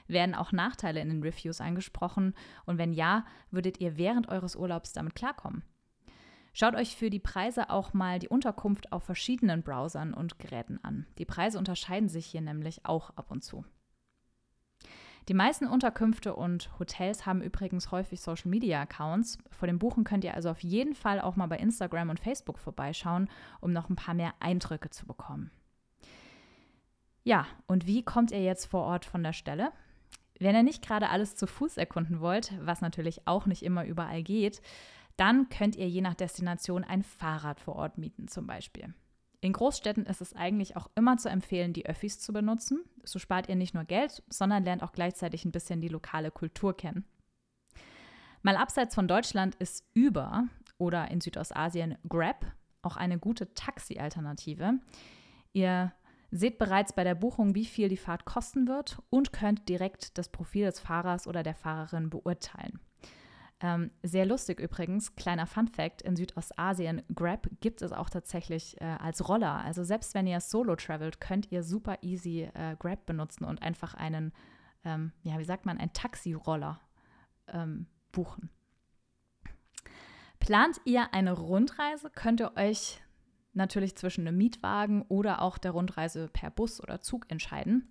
Werden 0.08 0.34
auch 0.34 0.52
Nachteile 0.52 1.00
in 1.00 1.08
den 1.08 1.22
Reviews 1.22 1.60
angesprochen 1.60 2.34
und 2.64 2.78
wenn 2.78 2.92
ja, 2.92 3.24
würdet 3.50 3.80
ihr 3.80 3.96
während 3.96 4.28
eures 4.28 4.54
Urlaubs 4.54 4.92
damit 4.92 5.14
klarkommen? 5.14 5.64
Schaut 6.58 6.74
euch 6.74 6.96
für 6.96 7.10
die 7.10 7.18
Preise 7.18 7.68
auch 7.68 7.92
mal 7.92 8.18
die 8.18 8.30
Unterkunft 8.30 8.90
auf 8.90 9.04
verschiedenen 9.04 9.62
Browsern 9.62 10.14
und 10.14 10.38
Geräten 10.38 10.82
an. 10.82 11.06
Die 11.18 11.26
Preise 11.26 11.58
unterscheiden 11.58 12.08
sich 12.08 12.24
hier 12.24 12.40
nämlich 12.40 12.86
auch 12.86 13.10
ab 13.10 13.30
und 13.30 13.44
zu. 13.44 13.66
Die 15.28 15.34
meisten 15.34 15.66
Unterkünfte 15.66 16.34
und 16.34 16.70
Hotels 16.78 17.26
haben 17.26 17.42
übrigens 17.42 17.90
häufig 17.90 18.22
Social 18.22 18.48
Media 18.48 18.80
Accounts. 18.80 19.36
Vor 19.50 19.68
dem 19.68 19.78
Buchen 19.78 20.04
könnt 20.04 20.24
ihr 20.24 20.32
also 20.32 20.48
auf 20.48 20.60
jeden 20.60 20.94
Fall 20.94 21.20
auch 21.20 21.36
mal 21.36 21.46
bei 21.46 21.58
Instagram 21.58 22.08
und 22.08 22.20
Facebook 22.20 22.58
vorbeischauen, 22.58 23.28
um 23.60 23.74
noch 23.74 23.90
ein 23.90 23.96
paar 23.96 24.14
mehr 24.14 24.32
Eindrücke 24.40 24.88
zu 24.88 25.04
bekommen. 25.04 25.50
Ja, 27.22 27.46
und 27.66 27.86
wie 27.86 28.02
kommt 28.02 28.30
ihr 28.30 28.42
jetzt 28.42 28.64
vor 28.64 28.84
Ort 28.84 29.04
von 29.04 29.22
der 29.22 29.34
Stelle? 29.34 29.72
Wenn 30.38 30.56
ihr 30.56 30.62
nicht 30.62 30.82
gerade 30.82 31.10
alles 31.10 31.36
zu 31.36 31.46
Fuß 31.46 31.76
erkunden 31.76 32.20
wollt, 32.20 32.54
was 32.62 32.80
natürlich 32.80 33.28
auch 33.28 33.44
nicht 33.44 33.62
immer 33.62 33.84
überall 33.84 34.22
geht, 34.22 34.62
dann 35.16 35.48
könnt 35.48 35.76
ihr 35.76 35.88
je 35.88 36.00
nach 36.00 36.14
Destination 36.14 36.84
ein 36.84 37.02
Fahrrad 37.02 37.60
vor 37.60 37.76
Ort 37.76 37.98
mieten 37.98 38.28
zum 38.28 38.46
Beispiel. 38.46 38.94
In 39.40 39.52
Großstädten 39.52 40.06
ist 40.06 40.20
es 40.20 40.34
eigentlich 40.34 40.76
auch 40.76 40.90
immer 40.94 41.18
zu 41.18 41.28
empfehlen, 41.28 41.72
die 41.72 41.86
Öffis 41.86 42.18
zu 42.18 42.32
benutzen. 42.32 42.84
So 43.04 43.18
spart 43.18 43.48
ihr 43.48 43.56
nicht 43.56 43.74
nur 43.74 43.84
Geld, 43.84 44.22
sondern 44.28 44.64
lernt 44.64 44.82
auch 44.82 44.92
gleichzeitig 44.92 45.44
ein 45.44 45.52
bisschen 45.52 45.80
die 45.80 45.88
lokale 45.88 46.30
Kultur 46.30 46.76
kennen. 46.76 47.04
Mal 48.42 48.56
abseits 48.56 48.94
von 48.94 49.08
Deutschland 49.08 49.54
ist 49.56 49.84
Uber 49.96 50.48
oder 50.78 51.10
in 51.10 51.20
Südostasien 51.20 51.96
Grab 52.08 52.46
auch 52.82 52.96
eine 52.96 53.18
gute 53.18 53.52
Taxi-Alternative. 53.54 54.78
Ihr 55.52 55.92
seht 56.30 56.58
bereits 56.58 56.92
bei 56.92 57.04
der 57.04 57.14
Buchung, 57.14 57.54
wie 57.54 57.64
viel 57.64 57.88
die 57.88 57.96
Fahrt 57.96 58.24
kosten 58.24 58.68
wird 58.68 59.02
und 59.10 59.32
könnt 59.32 59.68
direkt 59.68 60.16
das 60.18 60.28
Profil 60.28 60.66
des 60.66 60.80
Fahrers 60.80 61.26
oder 61.26 61.42
der 61.42 61.54
Fahrerin 61.54 62.10
beurteilen. 62.10 62.80
Ähm, 63.60 63.90
sehr 64.02 64.26
lustig 64.26 64.60
übrigens, 64.60 65.16
kleiner 65.16 65.46
Fun 65.46 65.66
Fact: 65.66 66.02
In 66.02 66.14
Südostasien, 66.14 67.02
Grab 67.14 67.48
gibt 67.60 67.80
es 67.80 67.92
auch 67.92 68.10
tatsächlich 68.10 68.78
äh, 68.80 68.84
als 68.84 69.28
Roller. 69.28 69.64
Also 69.64 69.82
selbst 69.82 70.14
wenn 70.14 70.26
ihr 70.26 70.40
solo 70.40 70.76
travelt, 70.76 71.20
könnt 71.20 71.50
ihr 71.50 71.62
super 71.62 71.98
easy 72.02 72.50
äh, 72.52 72.76
Grab 72.78 73.06
benutzen 73.06 73.44
und 73.44 73.62
einfach 73.62 73.94
einen, 73.94 74.32
ähm, 74.84 75.12
ja, 75.22 75.38
wie 75.38 75.44
sagt 75.44 75.64
man, 75.64 75.78
einen 75.78 75.92
Taxi-Roller 75.94 76.80
ähm, 77.48 77.86
buchen. 78.12 78.50
Plant 80.38 80.80
ihr 80.84 81.14
eine 81.14 81.32
Rundreise, 81.32 82.10
könnt 82.10 82.40
ihr 82.40 82.52
euch 82.56 83.00
natürlich 83.54 83.96
zwischen 83.96 84.28
einem 84.28 84.36
Mietwagen 84.36 85.02
oder 85.08 85.40
auch 85.40 85.56
der 85.56 85.70
Rundreise 85.70 86.28
per 86.28 86.50
Bus 86.50 86.82
oder 86.82 87.00
Zug 87.00 87.24
entscheiden. 87.30 87.88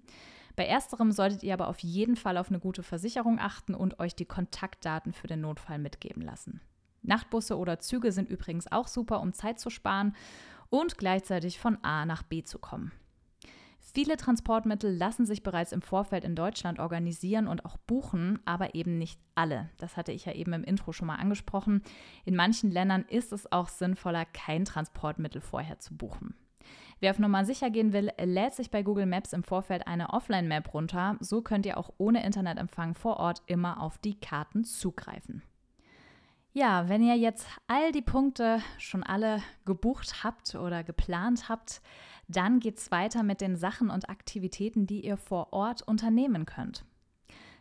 Bei 0.56 0.66
ersterem 0.66 1.12
solltet 1.12 1.44
ihr 1.44 1.54
aber 1.54 1.68
auf 1.68 1.80
jeden 1.80 2.16
Fall 2.16 2.38
auf 2.38 2.50
eine 2.50 2.60
gute 2.60 2.84
Versicherung 2.84 3.40
achten 3.40 3.76
und 3.76 4.00
euch 4.00 4.16
die 4.16 4.26
Kontaktdaten 4.26 5.14
für 5.14 5.28
den 5.28 5.42
Notfall 5.42 5.80
mitgeben 5.80 6.22
lassen. 6.22 6.62
Nachtbusse 7.02 7.58
oder 7.58 7.80
Züge 7.80 8.12
sind 8.12 8.30
übrigens 8.30 8.72
auch 8.72 8.88
super, 8.88 9.22
um 9.22 9.34
Zeit 9.34 9.60
zu 9.60 9.70
sparen 9.70 10.16
und 10.70 10.98
gleichzeitig 10.98 11.60
von 11.60 11.78
A 11.84 12.06
nach 12.06 12.24
B 12.24 12.44
zu 12.44 12.58
kommen. 12.60 12.92
Viele 13.94 14.18
Transportmittel 14.18 14.96
lassen 14.96 15.28
sich 15.28 15.44
bereits 15.44 15.72
im 15.72 15.82
Vorfeld 15.82 16.24
in 16.24 16.36
Deutschland 16.36 16.80
organisieren 16.80 17.48
und 17.48 17.66
auch 17.66 17.78
buchen, 17.78 18.40
aber 18.44 18.74
eben 18.74 18.98
nicht 18.98 19.20
alle. 19.36 19.70
Das 19.78 19.96
hatte 19.96 20.12
ich 20.12 20.26
ja 20.26 20.34
eben 20.34 20.54
im 20.54 20.64
Intro 20.64 20.92
schon 20.92 21.08
mal 21.08 21.18
angesprochen. 21.18 21.84
In 22.26 22.36
manchen 22.36 22.72
Ländern 22.72 23.06
ist 23.08 23.32
es 23.32 23.52
auch 23.52 23.70
sinnvoller, 23.70 24.26
kein 24.26 24.66
Transportmittel 24.66 25.40
vorher 25.40 25.80
zu 25.80 25.96
buchen. 25.96 26.36
Wer 27.00 27.12
auf 27.12 27.20
Nummer 27.20 27.46
sicher 27.46 27.70
gehen 27.70 27.94
will, 27.94 28.12
lädt 28.24 28.54
sich 28.54 28.72
bei 28.72 28.84
Google 28.84 29.06
Maps 29.06 29.34
im 29.34 29.44
Vorfeld 29.44 29.88
eine 29.88 30.12
Offline-Map 30.12 30.74
runter. 30.74 31.18
So 31.20 31.42
könnt 31.42 31.66
ihr 31.66 31.78
auch 31.78 31.92
ohne 31.98 32.26
Internetempfang 32.26 32.96
vor 32.96 33.18
Ort 33.18 33.42
immer 33.48 33.82
auf 33.82 33.98
die 33.98 34.20
Karten 34.20 34.64
zugreifen. 34.64 35.44
Ja, 36.54 36.88
wenn 36.88 37.04
ihr 37.04 37.18
jetzt 37.18 37.48
all 37.68 37.92
die 37.92 38.02
Punkte 38.02 38.62
schon 38.78 39.04
alle 39.04 39.42
gebucht 39.66 40.24
habt 40.24 40.56
oder 40.56 40.86
geplant 40.86 41.50
habt, 41.50 41.82
dann 42.30 42.62
geht 42.62 42.78
es 42.78 42.92
weiter 42.92 43.24
mit 43.24 43.42
den 43.42 43.58
Sachen 43.58 43.90
und 43.90 44.10
Aktivitäten, 44.10 44.88
die 44.88 45.06
ihr 45.06 45.18
vor 45.18 45.52
Ort 45.52 45.82
unternehmen 45.82 46.46
könnt. 46.46 46.86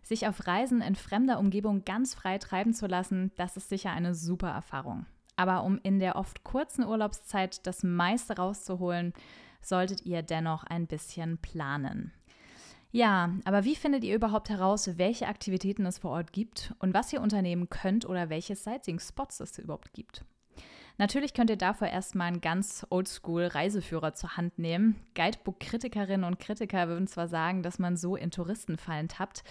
Sich 0.02 0.28
auf 0.28 0.46
Reisen 0.46 0.80
in 0.80 0.94
fremder 0.94 1.38
Umgebung 1.38 1.84
ganz 1.84 2.14
frei 2.14 2.38
treiben 2.38 2.72
zu 2.72 2.86
lassen, 2.86 3.32
das 3.36 3.56
ist 3.56 3.68
sicher 3.68 3.90
eine 3.90 4.14
super 4.14 4.50
Erfahrung. 4.50 5.06
Aber 5.36 5.64
um 5.64 5.78
in 5.82 5.98
der 5.98 6.16
oft 6.16 6.44
kurzen 6.44 6.84
Urlaubszeit 6.84 7.66
das 7.66 7.82
meiste 7.82 8.36
rauszuholen, 8.36 9.12
solltet 9.60 10.04
ihr 10.04 10.22
dennoch 10.22 10.64
ein 10.64 10.86
bisschen 10.86 11.38
planen. 11.38 12.12
Ja, 12.92 13.30
aber 13.44 13.64
wie 13.64 13.74
findet 13.74 14.04
ihr 14.04 14.14
überhaupt 14.14 14.50
heraus, 14.50 14.98
welche 14.98 15.26
Aktivitäten 15.26 15.84
es 15.84 15.98
vor 15.98 16.12
Ort 16.12 16.32
gibt 16.32 16.72
und 16.78 16.94
was 16.94 17.12
ihr 17.12 17.20
unternehmen 17.20 17.68
könnt 17.68 18.08
oder 18.08 18.28
welche 18.28 18.54
Sightseeing-Spots 18.54 19.40
es 19.40 19.58
überhaupt 19.58 19.92
gibt? 19.94 20.24
Natürlich 20.96 21.34
könnt 21.34 21.50
ihr 21.50 21.56
dafür 21.56 21.88
erstmal 21.88 22.28
einen 22.28 22.40
ganz 22.40 22.86
oldschool 22.88 23.46
Reiseführer 23.46 24.14
zur 24.14 24.36
Hand 24.36 24.58
nehmen. 24.58 24.94
Guidebook-Kritikerinnen 25.16 26.24
und 26.24 26.38
Kritiker 26.38 26.86
würden 26.88 27.08
zwar 27.08 27.26
sagen, 27.26 27.64
dass 27.64 27.80
man 27.80 27.96
so 27.96 28.14
in 28.14 28.30
Touristenfallen 28.30 29.08
tappt, 29.08 29.42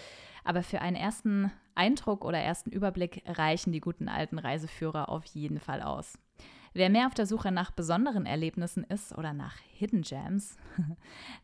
aber 0.42 0.62
für 0.62 0.80
einen 0.80 0.96
ersten 0.96 1.52
Eindruck 1.74 2.24
oder 2.24 2.38
ersten 2.38 2.70
Überblick 2.70 3.22
reichen 3.26 3.72
die 3.72 3.80
guten 3.80 4.08
alten 4.08 4.38
Reiseführer 4.38 5.10
auf 5.10 5.24
jeden 5.26 5.60
Fall 5.60 5.82
aus. 5.82 6.18
Wer 6.76 6.90
mehr 6.90 7.06
auf 7.06 7.14
der 7.14 7.26
Suche 7.26 7.52
nach 7.52 7.70
besonderen 7.70 8.26
Erlebnissen 8.26 8.82
ist 8.82 9.16
oder 9.16 9.32
nach 9.32 9.56
Hidden 9.74 10.02
Gems, 10.02 10.56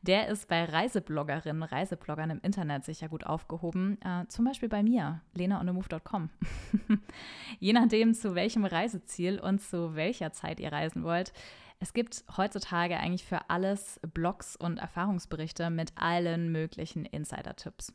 der 0.03 0.27
ist 0.27 0.49
bei 0.49 0.65
Reisebloggerinnen, 0.65 1.63
Reisebloggern 1.63 2.31
im 2.31 2.41
Internet 2.41 2.85
sicher 2.85 3.09
gut 3.09 3.25
aufgehoben. 3.25 3.97
Äh, 4.03 4.27
zum 4.27 4.45
Beispiel 4.45 4.69
bei 4.69 4.83
mir, 4.83 5.21
lenaonemove.com. 5.35 6.31
Je 7.61 7.73
nachdem, 7.73 8.13
zu 8.13 8.35
welchem 8.35 8.65
Reiseziel 8.65 9.39
und 9.39 9.61
zu 9.61 9.95
welcher 9.95 10.33
Zeit 10.33 10.59
ihr 10.59 10.73
reisen 10.73 11.05
wollt, 11.05 11.33
es 11.79 11.93
gibt 11.93 12.25
heutzutage 12.37 12.99
eigentlich 12.99 13.25
für 13.25 13.49
alles 13.49 14.01
Blogs 14.13 14.57
und 14.57 14.79
Erfahrungsberichte 14.79 15.71
mit 15.71 15.93
allen 15.95 16.51
möglichen 16.51 17.05
Insider-Tipps. 17.05 17.95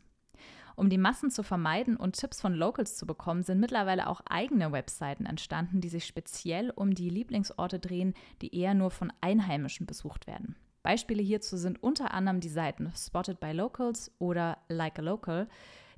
Um 0.76 0.90
die 0.90 0.98
Massen 0.98 1.32
zu 1.32 1.44
vermeiden 1.44 1.96
und 1.96 2.16
Tipps 2.16 2.42
von 2.42 2.54
Locals 2.54 2.98
zu 2.98 3.06
bekommen, 3.06 3.44
sind 3.44 3.60
mittlerweile 3.60 4.08
auch 4.08 4.22
eigene 4.30 4.72
Webseiten 4.72 5.26
entstanden, 5.26 5.82
die 5.82 5.90
sich 5.90 6.06
speziell 6.06 6.72
um 6.72 6.94
die 6.94 7.10
Lieblingsorte 7.10 7.80
drehen, 7.80 8.14
die 8.42 8.56
eher 8.56 8.74
nur 8.74 8.92
von 8.92 9.12
Einheimischen 9.22 9.86
besucht 9.86 10.28
werden. 10.28 10.56
Beispiele 10.84 11.24
hierzu 11.24 11.58
sind 11.58 11.82
unter 11.82 12.14
anderem 12.14 12.42
die 12.42 12.50
Seiten 12.50 12.92
Spotted 12.96 13.40
by 13.40 13.52
Locals 13.52 14.12
oder 14.20 14.58
Like 14.68 15.00
a 15.00 15.02
Local, 15.02 15.48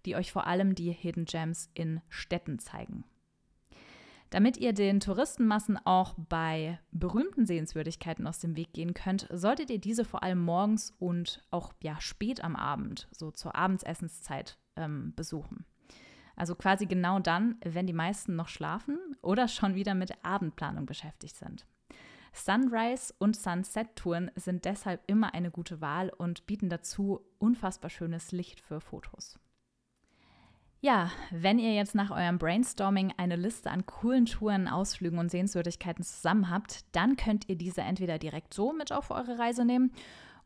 die 0.06 0.15
euch 0.15 0.32
vor 0.32 0.48
allem 0.48 0.75
die 0.75 0.91
Hidden 0.91 1.25
Gems 1.25 1.70
in 1.74 2.00
Städten 2.08 2.60
zeigen. 2.60 3.03
Damit 4.29 4.57
ihr 4.57 4.74
den 4.74 5.00
Touristenmassen 5.00 5.79
auch 5.86 6.15
bei 6.17 6.79
berühmten 6.91 7.46
Sehenswürdigkeiten 7.46 8.27
aus 8.27 8.39
dem 8.39 8.57
Weg 8.57 8.74
gehen 8.74 8.93
könnt, 8.93 9.27
solltet 9.31 9.69
ihr 9.69 9.79
diese 9.79 10.03
vor 10.03 10.22
allem 10.24 10.39
morgens 10.39 10.93
und 11.00 11.46
auch 11.50 11.74
ja, 11.81 12.00
spät 12.01 12.43
am 12.43 12.55
Abend, 12.55 13.07
so 13.12 13.31
zur 13.31 13.55
Abendsessenszeit, 13.55 14.57
ähm, 14.75 15.13
besuchen. 15.15 15.65
Also 16.36 16.55
quasi 16.55 16.86
genau 16.86 17.19
dann, 17.19 17.55
wenn 17.63 17.88
die 17.88 17.93
meisten 17.93 18.36
noch 18.36 18.50
schlafen 18.50 18.98
oder 19.22 19.48
schon 19.48 19.75
wieder 19.75 19.96
mit 19.96 20.24
Abendplanung 20.24 20.86
beschäftigt 20.86 21.36
sind. 21.36 21.65
Sunrise- 22.34 23.13
und 23.17 23.36
Sunset-Touren 23.36 24.29
sind 24.36 24.65
deshalb 24.65 25.01
immer 25.07 25.34
eine 25.34 25.50
gute 25.50 25.81
Wahl 25.81 26.12
und 26.15 26.46
bieten 26.46 26.69
dazu 26.69 27.22
unfassbar 27.39 27.89
schönes 27.89 28.31
Licht 28.31 28.62
für 28.62 28.81
Fotos. 28.81 29.39
Ja, 30.79 31.10
wenn 31.31 31.57
ihr 31.57 31.74
jetzt 31.74 31.96
nach 31.96 32.12
eurem 32.12 32.38
Brainstorming 32.38 33.12
eine 33.17 33.36
Liste 33.36 33.72
an 33.72 33.88
coolen 33.88 34.27
Touren, 34.27 34.67
Ausflügen 34.67 35.17
und 35.17 35.31
Sehenswürdigkeiten 35.31 36.03
zusammen 36.03 36.51
habt, 36.51 36.86
dann 36.96 37.15
könnt 37.15 37.50
ihr 37.50 37.55
diese 37.55 37.81
entweder 37.81 38.19
direkt 38.19 38.53
so 38.53 38.74
mit 38.74 38.91
auf 38.91 39.10
eure 39.10 39.39
Reise 39.39 39.65
nehmen 39.65 39.91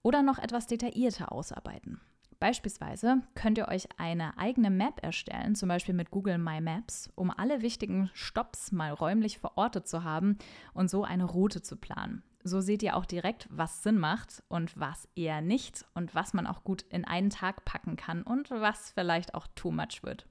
oder 0.03 0.23
noch 0.23 0.39
etwas 0.39 0.67
detaillierter 0.67 1.33
ausarbeiten. 1.33 1.99
Beispielsweise 2.39 3.21
könnt 3.35 3.57
ihr 3.57 3.67
euch 3.67 3.87
eine 3.97 4.37
eigene 4.37 4.71
Map 4.71 5.03
erstellen, 5.03 5.53
zum 5.53 5.67
Beispiel 5.69 5.93
mit 5.93 6.09
Google 6.11 6.39
My 6.39 6.61
Maps, 6.61 7.11
um 7.15 7.29
alle 7.29 7.61
wichtigen 7.61 8.09
Stops 8.13 8.71
mal 8.71 8.93
räumlich 8.93 9.37
verortet 9.37 9.87
zu 9.87 10.03
haben 10.05 10.37
und 10.73 10.89
so 10.89 11.03
eine 11.03 11.25
Route 11.25 11.61
zu 11.61 11.75
planen. 11.75 12.23
So 12.43 12.61
seht 12.61 12.83
ihr 12.83 12.95
auch 12.95 13.05
direkt, 13.05 13.47
was 13.51 13.83
Sinn 13.83 13.97
macht 13.97 14.43
und 14.47 14.79
was 14.79 15.07
eher 15.15 15.41
nicht 15.41 15.85
und 15.93 16.15
was 16.15 16.33
man 16.33 16.47
auch 16.47 16.63
gut 16.63 16.83
in 16.89 17.05
einen 17.05 17.29
Tag 17.29 17.65
packen 17.65 17.95
kann 17.95 18.23
und 18.23 18.49
was 18.49 18.91
vielleicht 18.91 19.35
auch 19.35 19.47
too 19.55 19.71
much 19.71 20.03
wird. 20.03 20.27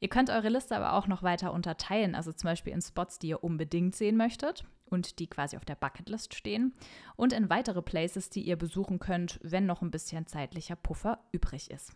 Ihr 0.00 0.08
könnt 0.08 0.28
eure 0.28 0.48
Liste 0.48 0.76
aber 0.76 0.94
auch 0.94 1.06
noch 1.06 1.22
weiter 1.22 1.52
unterteilen, 1.52 2.14
also 2.14 2.32
zum 2.32 2.48
Beispiel 2.48 2.72
in 2.72 2.82
Spots, 2.82 3.18
die 3.18 3.28
ihr 3.28 3.44
unbedingt 3.44 3.96
sehen 3.96 4.16
möchtet 4.16 4.64
und 4.84 5.18
die 5.18 5.28
quasi 5.28 5.56
auf 5.56 5.64
der 5.64 5.76
Bucketlist 5.76 6.34
stehen 6.34 6.74
und 7.16 7.32
in 7.32 7.48
weitere 7.48 7.80
Places, 7.80 8.28
die 8.28 8.42
ihr 8.42 8.56
besuchen 8.56 8.98
könnt, 8.98 9.40
wenn 9.42 9.66
noch 9.66 9.82
ein 9.82 9.90
bisschen 9.90 10.26
zeitlicher 10.26 10.76
Puffer 10.76 11.20
übrig 11.32 11.70
ist. 11.70 11.94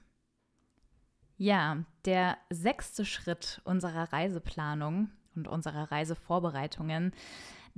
Ja, 1.37 1.85
der 2.05 2.39
sechste 2.51 3.05
Schritt 3.05 3.61
unserer 3.65 4.13
Reiseplanung 4.13 5.11
und 5.37 5.47
unserer 5.47 5.93
Reisevorbereitungen, 5.93 7.13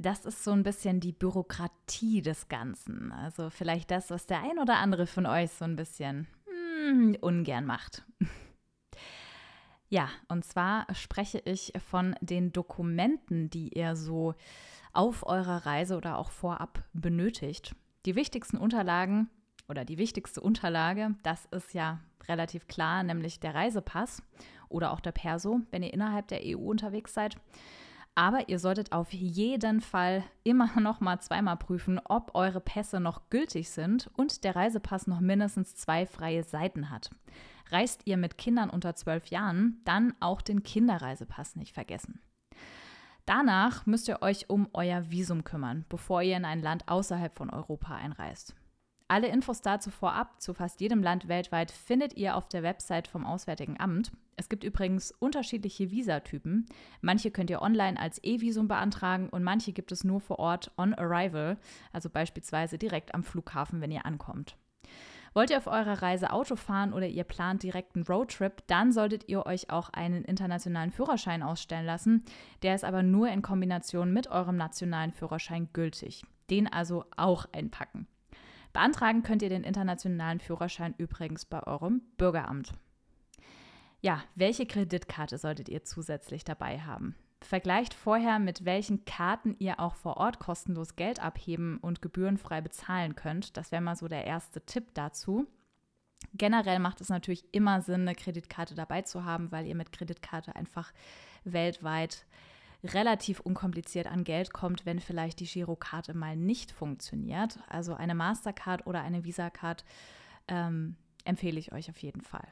das 0.01 0.25
ist 0.25 0.43
so 0.43 0.53
ein 0.53 0.63
bisschen 0.63 1.01
die 1.01 1.13
Bürokratie 1.13 2.23
des 2.23 2.49
Ganzen. 2.49 3.13
Also 3.13 3.51
vielleicht 3.51 3.91
das, 3.91 4.11
was 4.11 4.27
der 4.27 4.43
ein 4.43 4.59
oder 4.59 4.79
andere 4.79 5.07
von 5.07 5.27
euch 5.27 5.51
so 5.51 5.65
ein 5.65 5.77
bisschen 5.77 6.27
hm, 6.47 7.17
ungern 7.21 7.67
macht. 7.67 8.05
Ja, 9.93 10.09
und 10.29 10.45
zwar 10.45 10.87
spreche 10.95 11.43
ich 11.45 11.73
von 11.91 12.15
den 12.21 12.53
Dokumenten, 12.53 13.51
die 13.51 13.77
ihr 13.77 13.97
so 13.97 14.37
auf 14.93 15.27
eurer 15.27 15.67
Reise 15.67 15.97
oder 15.97 16.17
auch 16.17 16.31
vorab 16.31 16.85
benötigt. 16.93 17.75
Die 18.07 18.15
wichtigsten 18.15 18.57
Unterlagen 18.57 19.29
oder 19.69 19.85
die 19.85 19.99
wichtigste 19.99 20.43
Unterlage, 20.43 21.17
das 21.25 21.47
ist 21.47 21.75
ja 21.75 21.99
relativ 22.29 22.69
klar, 22.69 23.03
nämlich 23.03 23.41
der 23.41 23.57
Reisepass 23.57 24.23
oder 24.69 24.93
auch 24.93 25.01
der 25.01 25.11
Perso, 25.11 25.61
wenn 25.73 25.83
ihr 25.83 25.93
innerhalb 25.93 26.29
der 26.29 26.43
EU 26.45 26.71
unterwegs 26.71 27.13
seid. 27.13 27.37
Aber 28.15 28.49
ihr 28.49 28.59
solltet 28.59 28.93
auf 28.93 29.13
jeden 29.13 29.81
Fall 29.81 30.25
immer 30.43 30.69
noch 30.81 31.01
mal 31.01 31.21
zweimal 31.21 31.57
prüfen, 31.57 32.01
ob 32.05 32.35
eure 32.35 32.61
Pässe 32.61 33.01
noch 33.01 33.31
gültig 33.31 33.71
sind 33.71 34.11
und 34.17 34.45
der 34.45 34.57
Reisepass 34.57 35.07
noch 35.07 35.21
mindestens 35.21 35.75
zwei 35.75 36.07
freie 36.07 36.43
Seiten 36.43 36.91
hat. 36.91 37.11
Reist 37.71 38.03
ihr 38.07 38.17
mit 38.17 38.37
Kindern 38.37 38.69
unter 38.69 38.95
zwölf 38.95 39.27
Jahren, 39.27 39.81
dann 39.85 40.15
auch 40.21 40.43
den 40.43 40.63
Kinderreisepass 40.63 41.57
nicht 41.57 41.73
vergessen. 41.73 42.21
Danach 43.27 43.87
müsst 43.87 44.09
ihr 44.09 44.23
euch 44.23 44.51
um 44.51 44.69
euer 44.73 45.11
Visum 45.11 45.45
kümmern, 45.45 45.85
bevor 45.89 46.21
ihr 46.23 46.37
in 46.37 46.45
ein 46.45 46.61
Land 46.61 46.89
außerhalb 46.89 47.33
von 47.33 47.49
Europa 47.49 47.95
einreist. 47.95 48.55
Alle 49.11 49.27
Infos 49.27 49.61
dazu 49.61 49.91
vorab 49.91 50.41
zu 50.41 50.55
fast 50.55 50.81
jedem 50.81 51.03
Land 51.03 51.27
weltweit 51.27 51.73
findet 51.73 52.17
ihr 52.17 52.37
auf 52.37 52.47
der 52.47 52.63
Website 52.63 53.09
vom 53.09 53.27
Auswärtigen 53.27 53.75
Amt. 53.81 54.13
Es 54.37 54.49
gibt 54.49 54.63
übrigens 54.63 55.11
unterschiedliche 55.11 55.91
Visatypen. 55.91 56.67
Manche 57.01 57.33
könnt 57.33 57.51
ihr 57.51 57.61
online 57.61 57.99
als 57.99 58.23
E-Visum 58.23 58.69
beantragen 58.69 59.29
und 59.29 59.43
manche 59.43 59.73
gibt 59.73 59.91
es 59.91 60.05
nur 60.05 60.21
vor 60.21 60.39
Ort 60.39 60.71
on 60.77 60.95
arrival, 60.95 61.59
also 61.93 62.09
beispielsweise 62.09 62.79
direkt 62.79 63.13
am 63.13 63.25
Flughafen, 63.25 63.81
wenn 63.81 63.91
ihr 63.91 64.07
ankommt. 64.07 64.57
Wollt 65.35 65.51
ihr 65.51 65.59
auf 65.59 65.67
eurer 65.67 66.03
Reise 66.03 66.31
Auto 66.31 66.55
fahren 66.55 66.93
oder 66.93 67.09
ihr 67.09 67.25
plant 67.25 67.65
direkt 67.65 67.97
einen 67.97 68.07
Roadtrip, 68.07 68.63
dann 68.69 68.93
solltet 68.93 69.29
ihr 69.29 69.45
euch 69.45 69.71
auch 69.71 69.91
einen 69.91 70.25
internationalen 70.25 70.93
Führerschein 70.93 71.43
ausstellen 71.43 71.85
lassen. 71.85 72.23
Der 72.63 72.77
ist 72.77 72.85
aber 72.85 73.03
nur 73.03 73.29
in 73.29 73.43
Kombination 73.43 74.13
mit 74.13 74.29
eurem 74.29 74.57
nationalen 74.57 75.11
Führerschein 75.11 75.69
gültig. 75.73 76.23
Den 76.49 76.73
also 76.73 77.07
auch 77.17 77.47
einpacken. 77.53 78.07
Beantragen 78.73 79.23
könnt 79.23 79.43
ihr 79.43 79.49
den 79.49 79.65
internationalen 79.65 80.41
Führerschein 80.41 80.95
übrigens 80.99 81.45
bei 81.45 81.63
eurem 81.63 82.03
Bürgeramt. 82.17 82.73
Ja, 84.01 84.23
welche 84.35 84.67
Kreditkarte 84.67 85.37
solltet 85.39 85.69
ihr 85.69 85.85
zusätzlich 85.85 86.45
dabei 86.45 86.81
haben? 86.81 87.15
Vergleicht 87.43 87.95
vorher, 87.95 88.39
mit 88.39 88.65
welchen 88.65 89.05
Karten 89.05 89.57
ihr 89.59 89.81
auch 89.81 89.95
vor 89.95 90.19
Ort 90.19 90.39
kostenlos 90.39 90.97
Geld 90.97 91.21
abheben 91.21 91.79
und 91.79 92.03
gebührenfrei 92.03 92.61
bezahlen 92.61 93.17
könnt. 93.17 93.57
Das 93.57 93.73
wäre 93.73 93.83
mal 93.83 93.97
so 93.97 94.09
der 94.09 94.27
erste 94.27 94.65
Tipp 94.65 94.89
dazu. 94.95 95.47
Generell 96.35 96.79
macht 96.79 97.01
es 97.01 97.09
natürlich 97.09 97.45
immer 97.53 97.81
Sinn, 97.81 98.03
eine 98.03 98.15
Kreditkarte 98.15 98.75
dabei 98.75 99.03
zu 99.03 99.25
haben, 99.25 99.51
weil 99.51 99.67
ihr 99.67 99.75
mit 99.75 99.91
Kreditkarte 99.91 100.55
einfach 100.55 100.93
weltweit 101.45 102.27
relativ 102.85 103.41
unkompliziert 103.41 104.07
an 104.07 104.25
Geld 104.25 104.53
kommt, 104.53 104.87
wenn 104.87 105.01
vielleicht 105.01 105.41
die 105.41 105.47
Girokarte 105.47 106.15
mal 106.15 106.37
nicht 106.37 106.73
funktioniert. 106.73 107.59
Also 107.69 107.95
eine 107.95 108.15
Mastercard 108.15 108.87
oder 108.87 109.03
eine 109.03 109.25
Visa-Card 109.25 109.85
ähm, 110.49 110.97
empfehle 111.25 111.59
ich 111.59 111.73
euch 111.73 111.91
auf 111.91 111.99
jeden 111.99 112.23
Fall. 112.23 112.49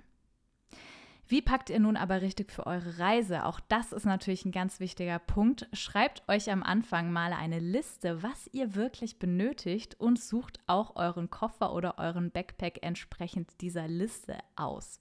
Wie 1.31 1.43
packt 1.43 1.69
ihr 1.69 1.79
nun 1.79 1.99
aber 1.99 2.23
richtig 2.23 2.51
für 2.51 2.67
eure 2.67 2.99
Reise? 2.99 3.45
Auch 3.45 3.61
das 3.61 3.93
ist 3.93 4.07
natürlich 4.07 4.47
ein 4.47 4.53
ganz 4.53 4.81
wichtiger 4.81 5.19
Punkt. 5.19 5.69
Schreibt 5.75 6.27
euch 6.27 6.51
am 6.51 6.63
Anfang 6.63 7.13
mal 7.13 7.35
eine 7.35 7.59
Liste, 7.59 8.23
was 8.23 8.49
ihr 8.53 8.75
wirklich 8.75 9.19
benötigt 9.19 10.01
und 10.01 10.19
sucht 10.19 10.59
auch 10.67 10.97
euren 10.97 11.29
Koffer 11.29 11.75
oder 11.75 11.99
euren 11.99 12.31
Backpack 12.31 12.79
entsprechend 12.81 13.61
dieser 13.61 13.89
Liste 13.89 14.39
aus. 14.57 15.01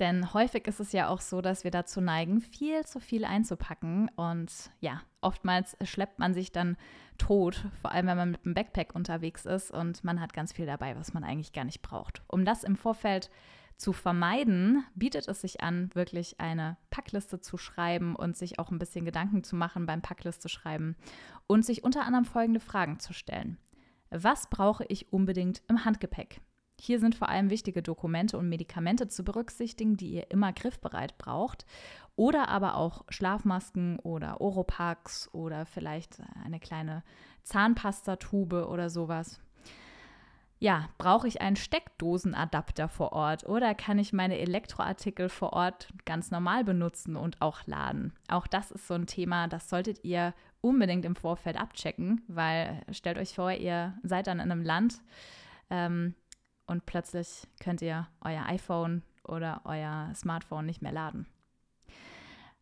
Denn 0.00 0.32
häufig 0.32 0.66
ist 0.66 0.80
es 0.80 0.92
ja 0.92 1.08
auch 1.08 1.20
so, 1.20 1.42
dass 1.42 1.62
wir 1.62 1.70
dazu 1.70 2.00
neigen, 2.00 2.40
viel 2.40 2.86
zu 2.86 3.00
viel 3.00 3.26
einzupacken. 3.26 4.10
Und 4.16 4.50
ja, 4.80 5.02
oftmals 5.20 5.76
schleppt 5.82 6.18
man 6.18 6.32
sich 6.32 6.52
dann 6.52 6.78
tot, 7.18 7.66
vor 7.82 7.92
allem 7.92 8.06
wenn 8.06 8.16
man 8.16 8.30
mit 8.30 8.44
einem 8.44 8.54
Backpack 8.54 8.94
unterwegs 8.94 9.44
ist 9.44 9.70
und 9.70 10.02
man 10.02 10.20
hat 10.20 10.32
ganz 10.32 10.54
viel 10.54 10.64
dabei, 10.64 10.96
was 10.96 11.12
man 11.12 11.22
eigentlich 11.22 11.52
gar 11.52 11.64
nicht 11.64 11.82
braucht. 11.82 12.22
Um 12.28 12.46
das 12.46 12.64
im 12.64 12.76
Vorfeld 12.76 13.30
zu 13.76 13.92
vermeiden, 13.92 14.84
bietet 14.94 15.28
es 15.28 15.42
sich 15.42 15.60
an, 15.60 15.90
wirklich 15.94 16.40
eine 16.40 16.78
Packliste 16.88 17.40
zu 17.40 17.58
schreiben 17.58 18.16
und 18.16 18.38
sich 18.38 18.58
auch 18.58 18.70
ein 18.70 18.78
bisschen 18.78 19.04
Gedanken 19.04 19.44
zu 19.44 19.54
machen 19.54 19.84
beim 19.84 20.00
Packliste 20.00 20.48
schreiben 20.48 20.96
und 21.46 21.64
sich 21.64 21.84
unter 21.84 22.04
anderem 22.06 22.24
folgende 22.24 22.60
Fragen 22.60 23.00
zu 23.00 23.12
stellen. 23.12 23.58
Was 24.10 24.48
brauche 24.48 24.84
ich 24.88 25.12
unbedingt 25.12 25.62
im 25.68 25.84
Handgepäck? 25.84 26.40
Hier 26.80 26.98
sind 26.98 27.14
vor 27.14 27.28
allem 27.28 27.50
wichtige 27.50 27.82
Dokumente 27.82 28.38
und 28.38 28.48
Medikamente 28.48 29.06
zu 29.06 29.22
berücksichtigen, 29.22 29.98
die 29.98 30.12
ihr 30.12 30.30
immer 30.30 30.52
griffbereit 30.52 31.18
braucht. 31.18 31.66
Oder 32.16 32.48
aber 32.48 32.76
auch 32.76 33.04
Schlafmasken 33.10 33.98
oder 33.98 34.40
Oropax 34.40 35.28
oder 35.32 35.66
vielleicht 35.66 36.22
eine 36.42 36.58
kleine 36.58 37.02
Zahnpastatube 37.42 38.66
oder 38.66 38.88
sowas. 38.88 39.40
Ja, 40.58 40.88
brauche 40.96 41.28
ich 41.28 41.40
einen 41.40 41.56
Steckdosenadapter 41.56 42.88
vor 42.88 43.12
Ort 43.12 43.46
oder 43.46 43.74
kann 43.74 43.98
ich 43.98 44.12
meine 44.12 44.38
Elektroartikel 44.38 45.28
vor 45.28 45.54
Ort 45.54 45.88
ganz 46.04 46.30
normal 46.30 46.64
benutzen 46.64 47.16
und 47.16 47.40
auch 47.40 47.66
laden? 47.66 48.12
Auch 48.28 48.46
das 48.46 48.70
ist 48.70 48.86
so 48.86 48.94
ein 48.94 49.06
Thema, 49.06 49.48
das 49.48 49.70
solltet 49.70 50.04
ihr 50.04 50.34
unbedingt 50.60 51.06
im 51.06 51.16
Vorfeld 51.16 51.58
abchecken, 51.58 52.22
weil 52.28 52.82
stellt 52.90 53.16
euch 53.16 53.34
vor, 53.34 53.52
ihr 53.52 53.98
seid 54.02 54.26
dann 54.26 54.38
in 54.40 54.50
einem 54.50 54.62
Land, 54.62 55.00
ähm, 55.70 56.14
und 56.70 56.86
plötzlich 56.86 57.48
könnt 57.60 57.82
ihr 57.82 58.06
euer 58.20 58.46
iPhone 58.46 59.02
oder 59.24 59.60
euer 59.64 60.12
Smartphone 60.14 60.66
nicht 60.66 60.82
mehr 60.82 60.92
laden. 60.92 61.26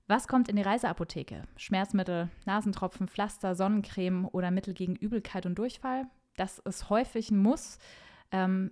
Was 0.06 0.26
kommt 0.26 0.48
in 0.48 0.56
die 0.56 0.62
Reiseapotheke? 0.62 1.42
Schmerzmittel, 1.58 2.30
Nasentropfen, 2.46 3.08
Pflaster, 3.08 3.54
Sonnencreme 3.54 4.26
oder 4.32 4.50
Mittel 4.50 4.72
gegen 4.72 4.96
Übelkeit 4.96 5.44
und 5.44 5.58
Durchfall? 5.58 6.06
Das 6.36 6.58
ist 6.60 6.88
häufig 6.88 7.30
ein 7.30 7.36
Muss. 7.36 7.78
Ähm, 8.30 8.70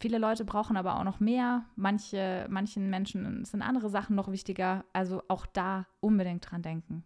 viele 0.00 0.16
Leute 0.16 0.46
brauchen 0.46 0.78
aber 0.78 0.98
auch 0.98 1.04
noch 1.04 1.20
mehr. 1.20 1.66
Manche, 1.76 2.46
manchen 2.48 2.88
Menschen 2.88 3.44
sind 3.44 3.60
andere 3.60 3.90
Sachen 3.90 4.16
noch 4.16 4.32
wichtiger. 4.32 4.86
Also 4.94 5.22
auch 5.28 5.44
da 5.44 5.86
unbedingt 6.00 6.50
dran 6.50 6.62
denken. 6.62 7.04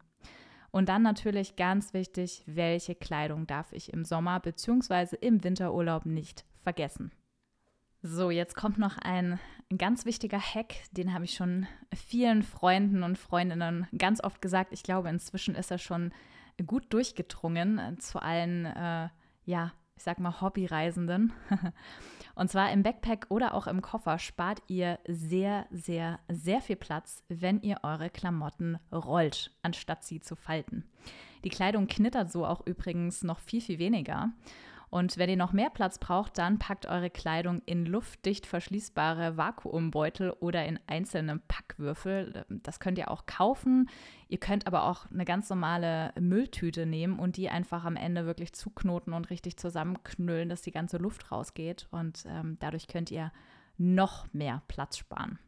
Und 0.71 0.89
dann 0.89 1.03
natürlich 1.03 1.57
ganz 1.57 1.93
wichtig, 1.93 2.45
welche 2.47 2.95
Kleidung 2.95 3.49
darf 3.49 3.73
ich 3.73 3.93
im 3.93 4.05
Sommer 4.05 4.39
bzw. 4.39 5.17
im 5.21 5.43
Winterurlaub 5.43 6.07
nicht 6.07 6.45
vergessen. 6.63 7.11
So, 8.05 8.31
jetzt 8.31 8.57
kommt 8.57 8.79
noch 8.79 8.99
ein 8.99 9.39
ganz 9.79 10.05
wichtiger 10.07 10.41
Hack, 10.41 10.75
den 10.91 11.15
habe 11.15 11.25
ich 11.25 11.35
schon 11.35 11.69
vielen 11.95 12.43
Freunden 12.43 13.05
und 13.05 13.17
Freundinnen 13.17 13.87
ganz 13.97 14.23
oft 14.25 14.43
gesagt. 14.43 14.73
Ich 14.73 14.83
glaube, 14.83 15.09
inzwischen 15.09 15.55
ist 15.55 15.71
er 15.71 15.79
schon 15.79 16.13
gut 16.67 16.93
durchgedrungen 16.93 18.01
zu 18.01 18.21
allen, 18.21 18.67
äh, 18.67 19.09
ja, 19.45 19.73
ich 19.97 20.03
sag 20.03 20.19
mal 20.19 20.41
Hobbyreisenden. 20.41 21.33
und 22.35 22.51
zwar 22.51 22.73
im 22.73 22.83
Backpack 22.83 23.27
oder 23.29 23.55
auch 23.55 23.69
im 23.69 23.83
Koffer 23.83 24.19
spart 24.19 24.61
ihr 24.67 24.99
sehr, 25.07 25.67
sehr, 25.71 26.19
sehr 26.29 26.61
viel 26.61 26.75
Platz, 26.77 27.23
wenn 27.29 27.61
ihr 27.61 27.79
eure 27.85 28.11
Klamotten 28.11 28.81
rollt, 28.91 29.53
anstatt 29.63 30.03
sie 30.03 30.21
zu 30.21 30.35
falten. 30.35 30.91
Die 31.45 31.51
Kleidung 31.51 31.87
knittert 31.87 32.33
so 32.33 32.45
auch 32.47 32.67
übrigens 32.67 33.23
noch 33.23 33.39
viel, 33.39 33.61
viel 33.61 33.79
weniger. 33.79 34.33
Und 34.93 35.17
wenn 35.17 35.31
ihr 35.31 35.39
noch 35.39 35.55
mehr 35.55 35.71
Platz 35.71 35.99
braucht, 35.99 36.37
dann 36.37 36.59
packt 36.59 36.85
eure 36.85 37.09
Kleidung 37.09 37.63
in 37.65 37.87
luftdicht 37.87 38.45
verschließbare 38.45 39.39
Vakuumbeutel 39.39 40.33
oder 40.33 40.67
in 40.67 40.79
einzelne 40.87 41.39
Packwürfel. 41.49 42.45
Das 42.51 42.79
könnt 42.79 42.99
ihr 42.99 43.11
auch 43.11 43.25
kaufen. 43.25 43.89
Ihr 44.29 44.37
könnt 44.37 44.67
aber 44.67 44.85
auch 44.85 45.11
eine 45.11 45.25
ganz 45.25 45.49
normale 45.49 46.13
Mülltüte 46.21 46.85
nehmen 46.85 47.19
und 47.19 47.39
die 47.39 47.49
einfach 47.49 47.87
am 47.87 47.97
Ende 47.97 48.27
wirklich 48.27 48.53
zuknoten 48.53 49.15
und 49.15 49.31
richtig 49.31 49.57
zusammenknüllen, 49.57 50.51
dass 50.51 50.61
die 50.61 50.73
ganze 50.73 50.99
Luft 50.99 51.33
rausgeht. 51.33 51.89
Und 51.91 52.27
ähm, 52.29 52.59
dadurch 52.61 52.87
könnt 52.87 53.11
ihr 53.11 53.33
noch 53.79 54.31
mehr 54.35 54.61
Platz 54.69 54.99
sparen. 54.99 55.39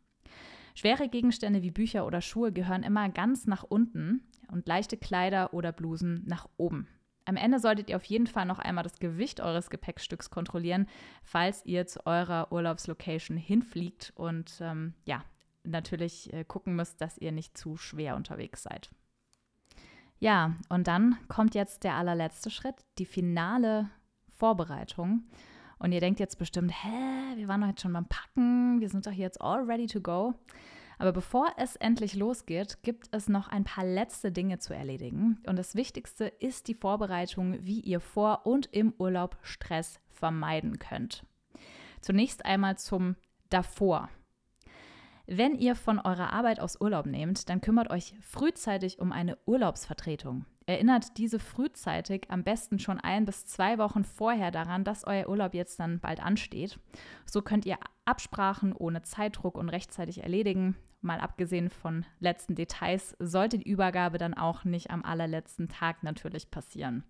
Schwere 0.75 1.07
Gegenstände 1.11 1.61
wie 1.61 1.71
Bücher 1.71 2.07
oder 2.07 2.23
Schuhe 2.23 2.51
gehören 2.51 2.83
immer 2.83 3.11
ganz 3.11 3.47
nach 3.47 3.63
unten 3.63 4.23
und 4.51 4.67
leichte 4.67 4.97
Kleider 4.97 5.53
oder 5.53 5.71
Blusen 5.71 6.23
nach 6.25 6.49
oben. 6.57 6.89
Am 7.27 7.37
Ende 7.37 7.59
solltet 7.59 7.89
ihr 7.89 7.97
auf 7.97 8.05
jeden 8.05 8.27
Fall 8.27 8.45
noch 8.45 8.59
einmal 8.59 8.85
das 8.85 8.99
Gewicht 8.99 9.41
eures 9.41 9.71
Gepäckstücks 9.71 10.31
kontrollieren, 10.31 10.87
falls 11.23 11.65
ihr 11.65 11.87
zu 11.87 12.05
eurer 12.07 12.53
Urlaubslocation 12.53 13.37
hinfliegt 13.37 14.13
und 14.15 14.59
ähm, 14.61 14.95
ja, 15.07 15.25
natürlich 15.65 16.33
äh, 16.33 16.45
gucken 16.45 16.77
müsst, 16.77 17.01
dass 17.01 17.19
ihr 17.19 17.33
nicht 17.33 17.57
zu 17.57 17.77
schwer 17.77 18.17
unterwegs 18.17 18.63
seid. 18.63 18.91
Ja, 20.19 20.55
und 20.69 20.87
dann 20.87 21.19
kommt 21.29 21.55
jetzt 21.55 21.85
der 21.85 21.95
allerletzte 21.95 22.51
Schritt, 22.51 22.77
die 22.99 23.07
finale 23.07 23.91
Vorbereitung. 24.31 25.25
Und 25.79 25.93
ihr 25.93 26.01
denkt 26.01 26.21
jetzt 26.21 26.39
bestimmt, 26.39 26.73
hä, 26.73 27.37
wir 27.37 27.49
waren 27.49 27.61
doch 27.61 27.69
jetzt 27.69 27.83
schon 27.83 27.93
beim 27.93 28.07
Packen, 28.07 28.81
wir 28.81 28.89
sind 28.89 29.07
doch 29.07 29.13
jetzt 29.13 29.41
all 29.41 29.65
ready 29.65 29.87
to 29.87 30.01
go. 30.01 30.35
Aber 31.05 31.13
bevor 31.13 31.53
es 31.59 31.77
endlich 31.77 32.15
losgeht, 32.15 32.83
gibt 32.83 33.09
es 33.11 33.29
noch 33.29 33.49
ein 33.49 33.65
paar 33.65 33.85
letzte 33.85 34.33
Dinge 34.33 34.59
zu 34.59 34.73
erledigen. 34.73 35.39
Und 35.47 35.57
das 35.57 35.75
Wichtigste 35.75 36.25
ist 36.25 36.67
die 36.67 36.73
Vorbereitung, 36.73 37.59
wie 37.61 37.81
ihr 37.81 38.01
vor 38.01 38.47
und 38.47 38.71
im 38.73 38.95
Urlaub 38.97 39.37
Stress 39.43 40.01
vermeiden 40.09 40.79
könnt. 40.79 41.27
Zunächst 42.01 42.47
einmal 42.47 42.79
zum 42.79 43.17
davor. 43.51 44.09
Wenn 45.27 45.55
ihr 45.57 45.75
von 45.75 45.99
eurer 45.99 46.33
Arbeit 46.33 46.59
aus 46.59 46.81
Urlaub 46.81 47.05
nehmt, 47.05 47.51
dann 47.51 47.61
kümmert 47.61 47.91
euch 47.91 48.15
frühzeitig 48.23 48.99
um 48.99 49.13
eine 49.13 49.37
Urlaubsvertretung. 49.45 50.47
Erinnert 50.65 51.19
diese 51.19 51.39
frühzeitig, 51.39 52.31
am 52.31 52.45
besten 52.45 52.79
schon 52.79 52.99
ein 52.99 53.27
bis 53.27 53.45
zwei 53.45 53.77
Wochen 53.77 54.05
vorher 54.05 54.51
daran, 54.51 54.85
dass 54.85 55.07
euer 55.07 55.29
Urlaub 55.29 55.53
jetzt 55.53 55.79
dann 55.81 56.01
bald 56.01 56.25
ansteht. 56.25 56.79
So 57.27 57.43
könnt 57.43 57.67
ihr 57.67 57.77
Absprachen 58.07 58.73
ohne 58.73 59.03
Zeitdruck 59.03 59.59
und 59.59 59.69
rechtzeitig 59.69 60.23
erledigen. 60.23 60.79
Mal 61.05 61.21
abgesehen 61.21 61.71
von 61.71 62.05
letzten 62.19 62.55
Details, 62.55 63.17
sollte 63.19 63.59
die 63.59 63.69
Übergabe 63.71 64.19
dann 64.19 64.35
auch 64.35 64.65
nicht 64.65 64.91
am 64.91 65.05
allerletzten 65.05 65.69
Tag 65.69 66.03
natürlich 66.03 66.51
passieren. 66.51 67.05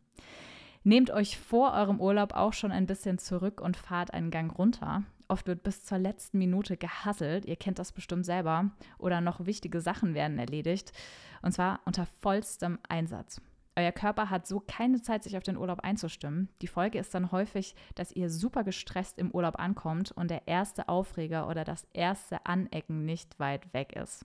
Nehmt 0.83 1.11
euch 1.11 1.39
vor 1.39 1.73
eurem 1.73 1.99
Urlaub 1.99 2.35
auch 2.35 2.53
schon 2.53 2.71
ein 2.71 2.87
bisschen 2.87 3.19
zurück 3.19 3.61
und 3.63 3.77
fahrt 3.77 4.13
einen 4.13 4.31
Gang 4.31 4.57
runter. 4.57 5.03
Oft 5.29 5.47
wird 5.47 5.63
bis 5.63 5.85
zur 5.85 5.97
letzten 5.97 6.37
Minute 6.37 6.77
gehasselt, 6.77 7.47
ihr 7.47 7.57
kennt 7.57 7.79
das 7.79 7.93
bestimmt 7.93 8.27
selber, 8.27 8.71
oder 8.99 9.23
noch 9.23 9.47
wichtige 9.47 9.81
Sachen 9.81 10.13
werden 10.13 10.39
erledigt, 10.39 10.93
und 11.41 11.53
zwar 11.53 11.81
unter 11.87 12.05
vollstem 12.21 12.79
Einsatz. 12.87 13.41
Euer 13.77 13.93
Körper 13.93 14.31
hat 14.31 14.47
so 14.47 14.61
keine 14.61 15.03
Zeit, 15.03 15.25
sich 15.25 15.37
auf 15.37 15.43
den 15.43 15.57
Urlaub 15.57 15.81
einzustimmen. 15.81 16.49
Die 16.63 16.69
Folge 16.69 16.99
ist 16.99 17.13
dann 17.15 17.33
häufig, 17.33 17.75
dass 17.97 18.13
ihr 18.13 18.31
super 18.31 18.63
gestresst 18.63 19.19
im 19.19 19.33
Urlaub 19.33 19.59
ankommt 19.59 20.13
und 20.13 20.31
der 20.31 20.47
erste 20.47 20.89
Aufreger 20.89 21.49
oder 21.49 21.65
das 21.65 21.87
erste 21.93 22.47
Anecken 22.47 23.05
nicht 23.05 23.41
weit 23.41 23.75
weg 23.75 23.95
ist. 23.97 24.25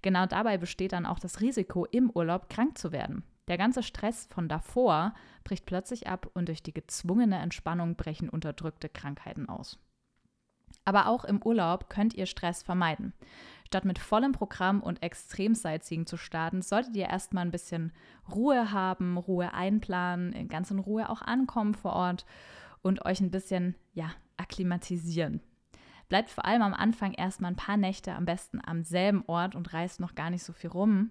Genau 0.00 0.24
dabei 0.24 0.56
besteht 0.56 0.92
dann 0.92 1.04
auch 1.04 1.18
das 1.18 1.42
Risiko, 1.42 1.84
im 1.84 2.08
Urlaub 2.10 2.48
krank 2.48 2.78
zu 2.78 2.90
werden. 2.90 3.22
Der 3.48 3.58
ganze 3.58 3.82
Stress 3.82 4.26
von 4.30 4.48
davor 4.48 5.12
bricht 5.44 5.66
plötzlich 5.66 6.06
ab 6.06 6.30
und 6.32 6.48
durch 6.48 6.62
die 6.62 6.72
gezwungene 6.72 7.38
Entspannung 7.38 7.96
brechen 7.96 8.30
unterdrückte 8.30 8.88
Krankheiten 8.88 9.48
aus. 9.48 9.78
Aber 10.84 11.08
auch 11.08 11.24
im 11.24 11.42
Urlaub 11.42 11.90
könnt 11.90 12.14
ihr 12.14 12.26
Stress 12.26 12.62
vermeiden. 12.62 13.12
Statt 13.70 13.84
mit 13.84 14.00
vollem 14.00 14.32
Programm 14.32 14.82
und 14.82 15.00
Extrem-Sightseeing 15.00 16.04
zu 16.04 16.16
starten, 16.16 16.60
solltet 16.60 16.96
ihr 16.96 17.06
erstmal 17.06 17.44
ein 17.44 17.52
bisschen 17.52 17.92
Ruhe 18.28 18.72
haben, 18.72 19.16
Ruhe 19.16 19.54
einplanen, 19.54 20.48
ganz 20.48 20.72
in 20.72 20.80
Ruhe 20.80 21.08
auch 21.08 21.22
ankommen 21.22 21.74
vor 21.74 21.92
Ort 21.92 22.26
und 22.82 23.04
euch 23.04 23.20
ein 23.20 23.30
bisschen, 23.30 23.76
ja, 23.92 24.10
akklimatisieren. 24.36 25.40
Bleibt 26.08 26.30
vor 26.30 26.46
allem 26.46 26.62
am 26.62 26.74
Anfang 26.74 27.12
erstmal 27.12 27.52
ein 27.52 27.56
paar 27.56 27.76
Nächte 27.76 28.12
am 28.12 28.24
besten 28.24 28.60
am 28.60 28.82
selben 28.82 29.22
Ort 29.28 29.54
und 29.54 29.72
reist 29.72 30.00
noch 30.00 30.16
gar 30.16 30.30
nicht 30.30 30.42
so 30.42 30.52
viel 30.52 30.70
rum 30.70 31.10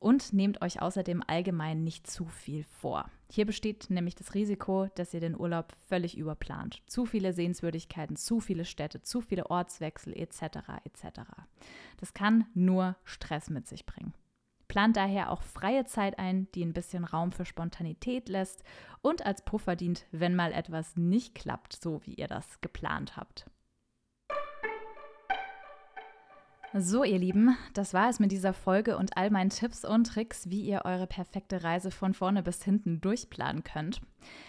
und 0.00 0.32
nehmt 0.32 0.62
euch 0.62 0.82
außerdem 0.82 1.22
allgemein 1.24 1.84
nicht 1.84 2.08
zu 2.08 2.24
viel 2.24 2.64
vor. 2.64 3.08
Hier 3.34 3.46
besteht 3.46 3.90
nämlich 3.90 4.14
das 4.14 4.34
Risiko, 4.34 4.86
dass 4.94 5.12
ihr 5.12 5.18
den 5.18 5.36
Urlaub 5.36 5.72
völlig 5.88 6.16
überplant. 6.16 6.80
Zu 6.86 7.04
viele 7.04 7.32
Sehenswürdigkeiten, 7.32 8.14
zu 8.14 8.38
viele 8.38 8.64
Städte, 8.64 9.02
zu 9.02 9.20
viele 9.20 9.50
Ortswechsel 9.50 10.16
etc. 10.16 10.58
etc. 10.84 11.22
Das 11.96 12.14
kann 12.14 12.46
nur 12.54 12.94
Stress 13.02 13.50
mit 13.50 13.66
sich 13.66 13.86
bringen. 13.86 14.14
Plant 14.68 14.96
daher 14.96 15.32
auch 15.32 15.42
freie 15.42 15.84
Zeit 15.84 16.16
ein, 16.20 16.46
die 16.54 16.64
ein 16.64 16.74
bisschen 16.74 17.02
Raum 17.02 17.32
für 17.32 17.44
Spontanität 17.44 18.28
lässt 18.28 18.62
und 19.02 19.26
als 19.26 19.44
Puffer 19.44 19.74
dient, 19.74 20.06
wenn 20.12 20.36
mal 20.36 20.52
etwas 20.52 20.94
nicht 20.94 21.34
klappt, 21.34 21.72
so 21.72 22.02
wie 22.04 22.14
ihr 22.14 22.28
das 22.28 22.60
geplant 22.60 23.16
habt. 23.16 23.46
So, 26.76 27.04
ihr 27.04 27.20
Lieben, 27.20 27.56
das 27.72 27.94
war 27.94 28.10
es 28.10 28.18
mit 28.18 28.32
dieser 28.32 28.52
Folge 28.52 28.98
und 28.98 29.16
all 29.16 29.30
meinen 29.30 29.50
Tipps 29.50 29.84
und 29.84 30.08
Tricks, 30.08 30.50
wie 30.50 30.62
ihr 30.62 30.82
eure 30.84 31.06
perfekte 31.06 31.62
Reise 31.62 31.92
von 31.92 32.14
vorne 32.14 32.42
bis 32.42 32.64
hinten 32.64 33.00
durchplanen 33.00 33.62
könnt. 33.62 34.00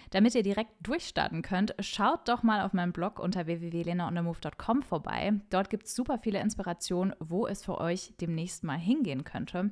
Damit 0.10 0.34
ihr 0.34 0.42
direkt 0.42 0.72
durchstarten 0.82 1.44
könnt, 1.44 1.76
schaut 1.82 2.28
doch 2.28 2.42
mal 2.42 2.66
auf 2.66 2.74
meinem 2.74 2.94
Blog 2.94 3.20
unter 3.20 3.46
www.lenaonthermove.com 3.46 4.82
vorbei. 4.82 5.34
Dort 5.52 5.70
gibt 5.70 5.86
es 5.86 5.94
super 5.94 6.18
viele 6.18 6.42
Inspirationen, 6.42 7.14
wo 7.20 7.46
es 7.46 7.64
für 7.64 7.80
euch 7.80 8.16
demnächst 8.20 8.64
mal 8.64 8.80
hingehen 8.80 9.24
könnte. 9.24 9.70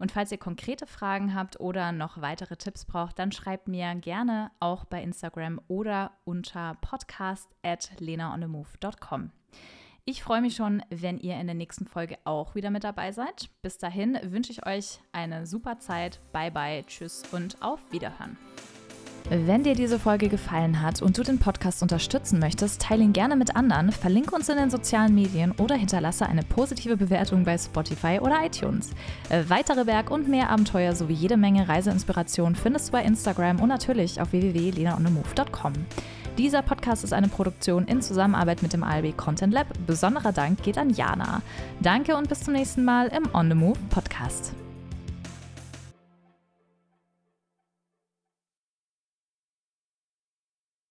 Und 0.00 0.10
falls 0.10 0.32
ihr 0.32 0.38
konkrete 0.38 0.88
Fragen 0.88 1.36
habt 1.36 1.60
oder 1.60 1.92
noch 1.92 2.20
weitere 2.20 2.56
Tipps 2.56 2.84
braucht, 2.84 3.20
dann 3.20 3.30
schreibt 3.30 3.68
mir 3.68 3.94
gerne 3.94 4.50
auch 4.58 4.86
bei 4.86 5.00
Instagram 5.00 5.60
oder 5.68 6.10
unter 6.24 6.76
podcast 6.80 7.48
at 7.62 7.92
lenaonthermove.com. 8.00 9.30
Ich 10.04 10.24
freue 10.24 10.40
mich 10.40 10.56
schon, 10.56 10.82
wenn 10.90 11.18
ihr 11.20 11.38
in 11.38 11.46
der 11.46 11.54
nächsten 11.54 11.86
Folge 11.86 12.16
auch 12.24 12.56
wieder 12.56 12.70
mit 12.70 12.82
dabei 12.82 13.12
seid. 13.12 13.50
Bis 13.62 13.78
dahin 13.78 14.18
wünsche 14.24 14.50
ich 14.50 14.66
euch 14.66 14.98
eine 15.12 15.46
super 15.46 15.78
Zeit. 15.78 16.18
Bye 16.32 16.50
bye, 16.50 16.84
tschüss 16.84 17.22
und 17.30 17.62
auf 17.62 17.78
Wiederhören. 17.92 18.36
Wenn 19.30 19.62
dir 19.62 19.76
diese 19.76 20.00
Folge 20.00 20.28
gefallen 20.28 20.82
hat 20.82 21.00
und 21.00 21.16
du 21.16 21.22
den 21.22 21.38
Podcast 21.38 21.82
unterstützen 21.82 22.40
möchtest, 22.40 22.82
teile 22.82 23.04
ihn 23.04 23.12
gerne 23.12 23.36
mit 23.36 23.54
anderen, 23.54 23.92
verlinke 23.92 24.34
uns 24.34 24.48
in 24.48 24.56
den 24.56 24.70
sozialen 24.70 25.14
Medien 25.14 25.52
oder 25.52 25.76
hinterlasse 25.76 26.26
eine 26.26 26.42
positive 26.42 26.96
Bewertung 26.96 27.44
bei 27.44 27.56
Spotify 27.56 28.18
oder 28.20 28.44
iTunes. 28.44 28.90
Äh, 29.28 29.44
weitere 29.46 29.84
Berg- 29.84 30.10
und 30.10 30.28
mehr 30.28 30.50
Abenteuer 30.50 30.96
sowie 30.96 31.14
jede 31.14 31.36
Menge 31.36 31.68
Reiseinspiration 31.68 32.56
findest 32.56 32.88
du 32.88 32.92
bei 32.92 33.04
Instagram 33.04 33.60
und 33.60 33.68
natürlich 33.68 34.20
auf 34.20 34.32
www.lenaonemove.com. 34.32 35.74
Dieser 36.38 36.62
Podcast 36.62 37.04
ist 37.04 37.12
eine 37.12 37.28
Produktion 37.28 37.86
in 37.86 38.00
Zusammenarbeit 38.00 38.62
mit 38.62 38.72
dem 38.72 38.82
ALB 38.82 39.16
Content 39.16 39.52
Lab. 39.52 39.66
Besonderer 39.86 40.32
Dank 40.32 40.62
geht 40.62 40.78
an 40.78 40.90
Jana. 40.90 41.42
Danke 41.80 42.16
und 42.16 42.28
bis 42.28 42.40
zum 42.40 42.54
nächsten 42.54 42.84
Mal 42.84 43.08
im 43.08 43.28
On 43.34 43.48
the 43.48 43.54
Move 43.54 43.78
Podcast. 43.90 44.54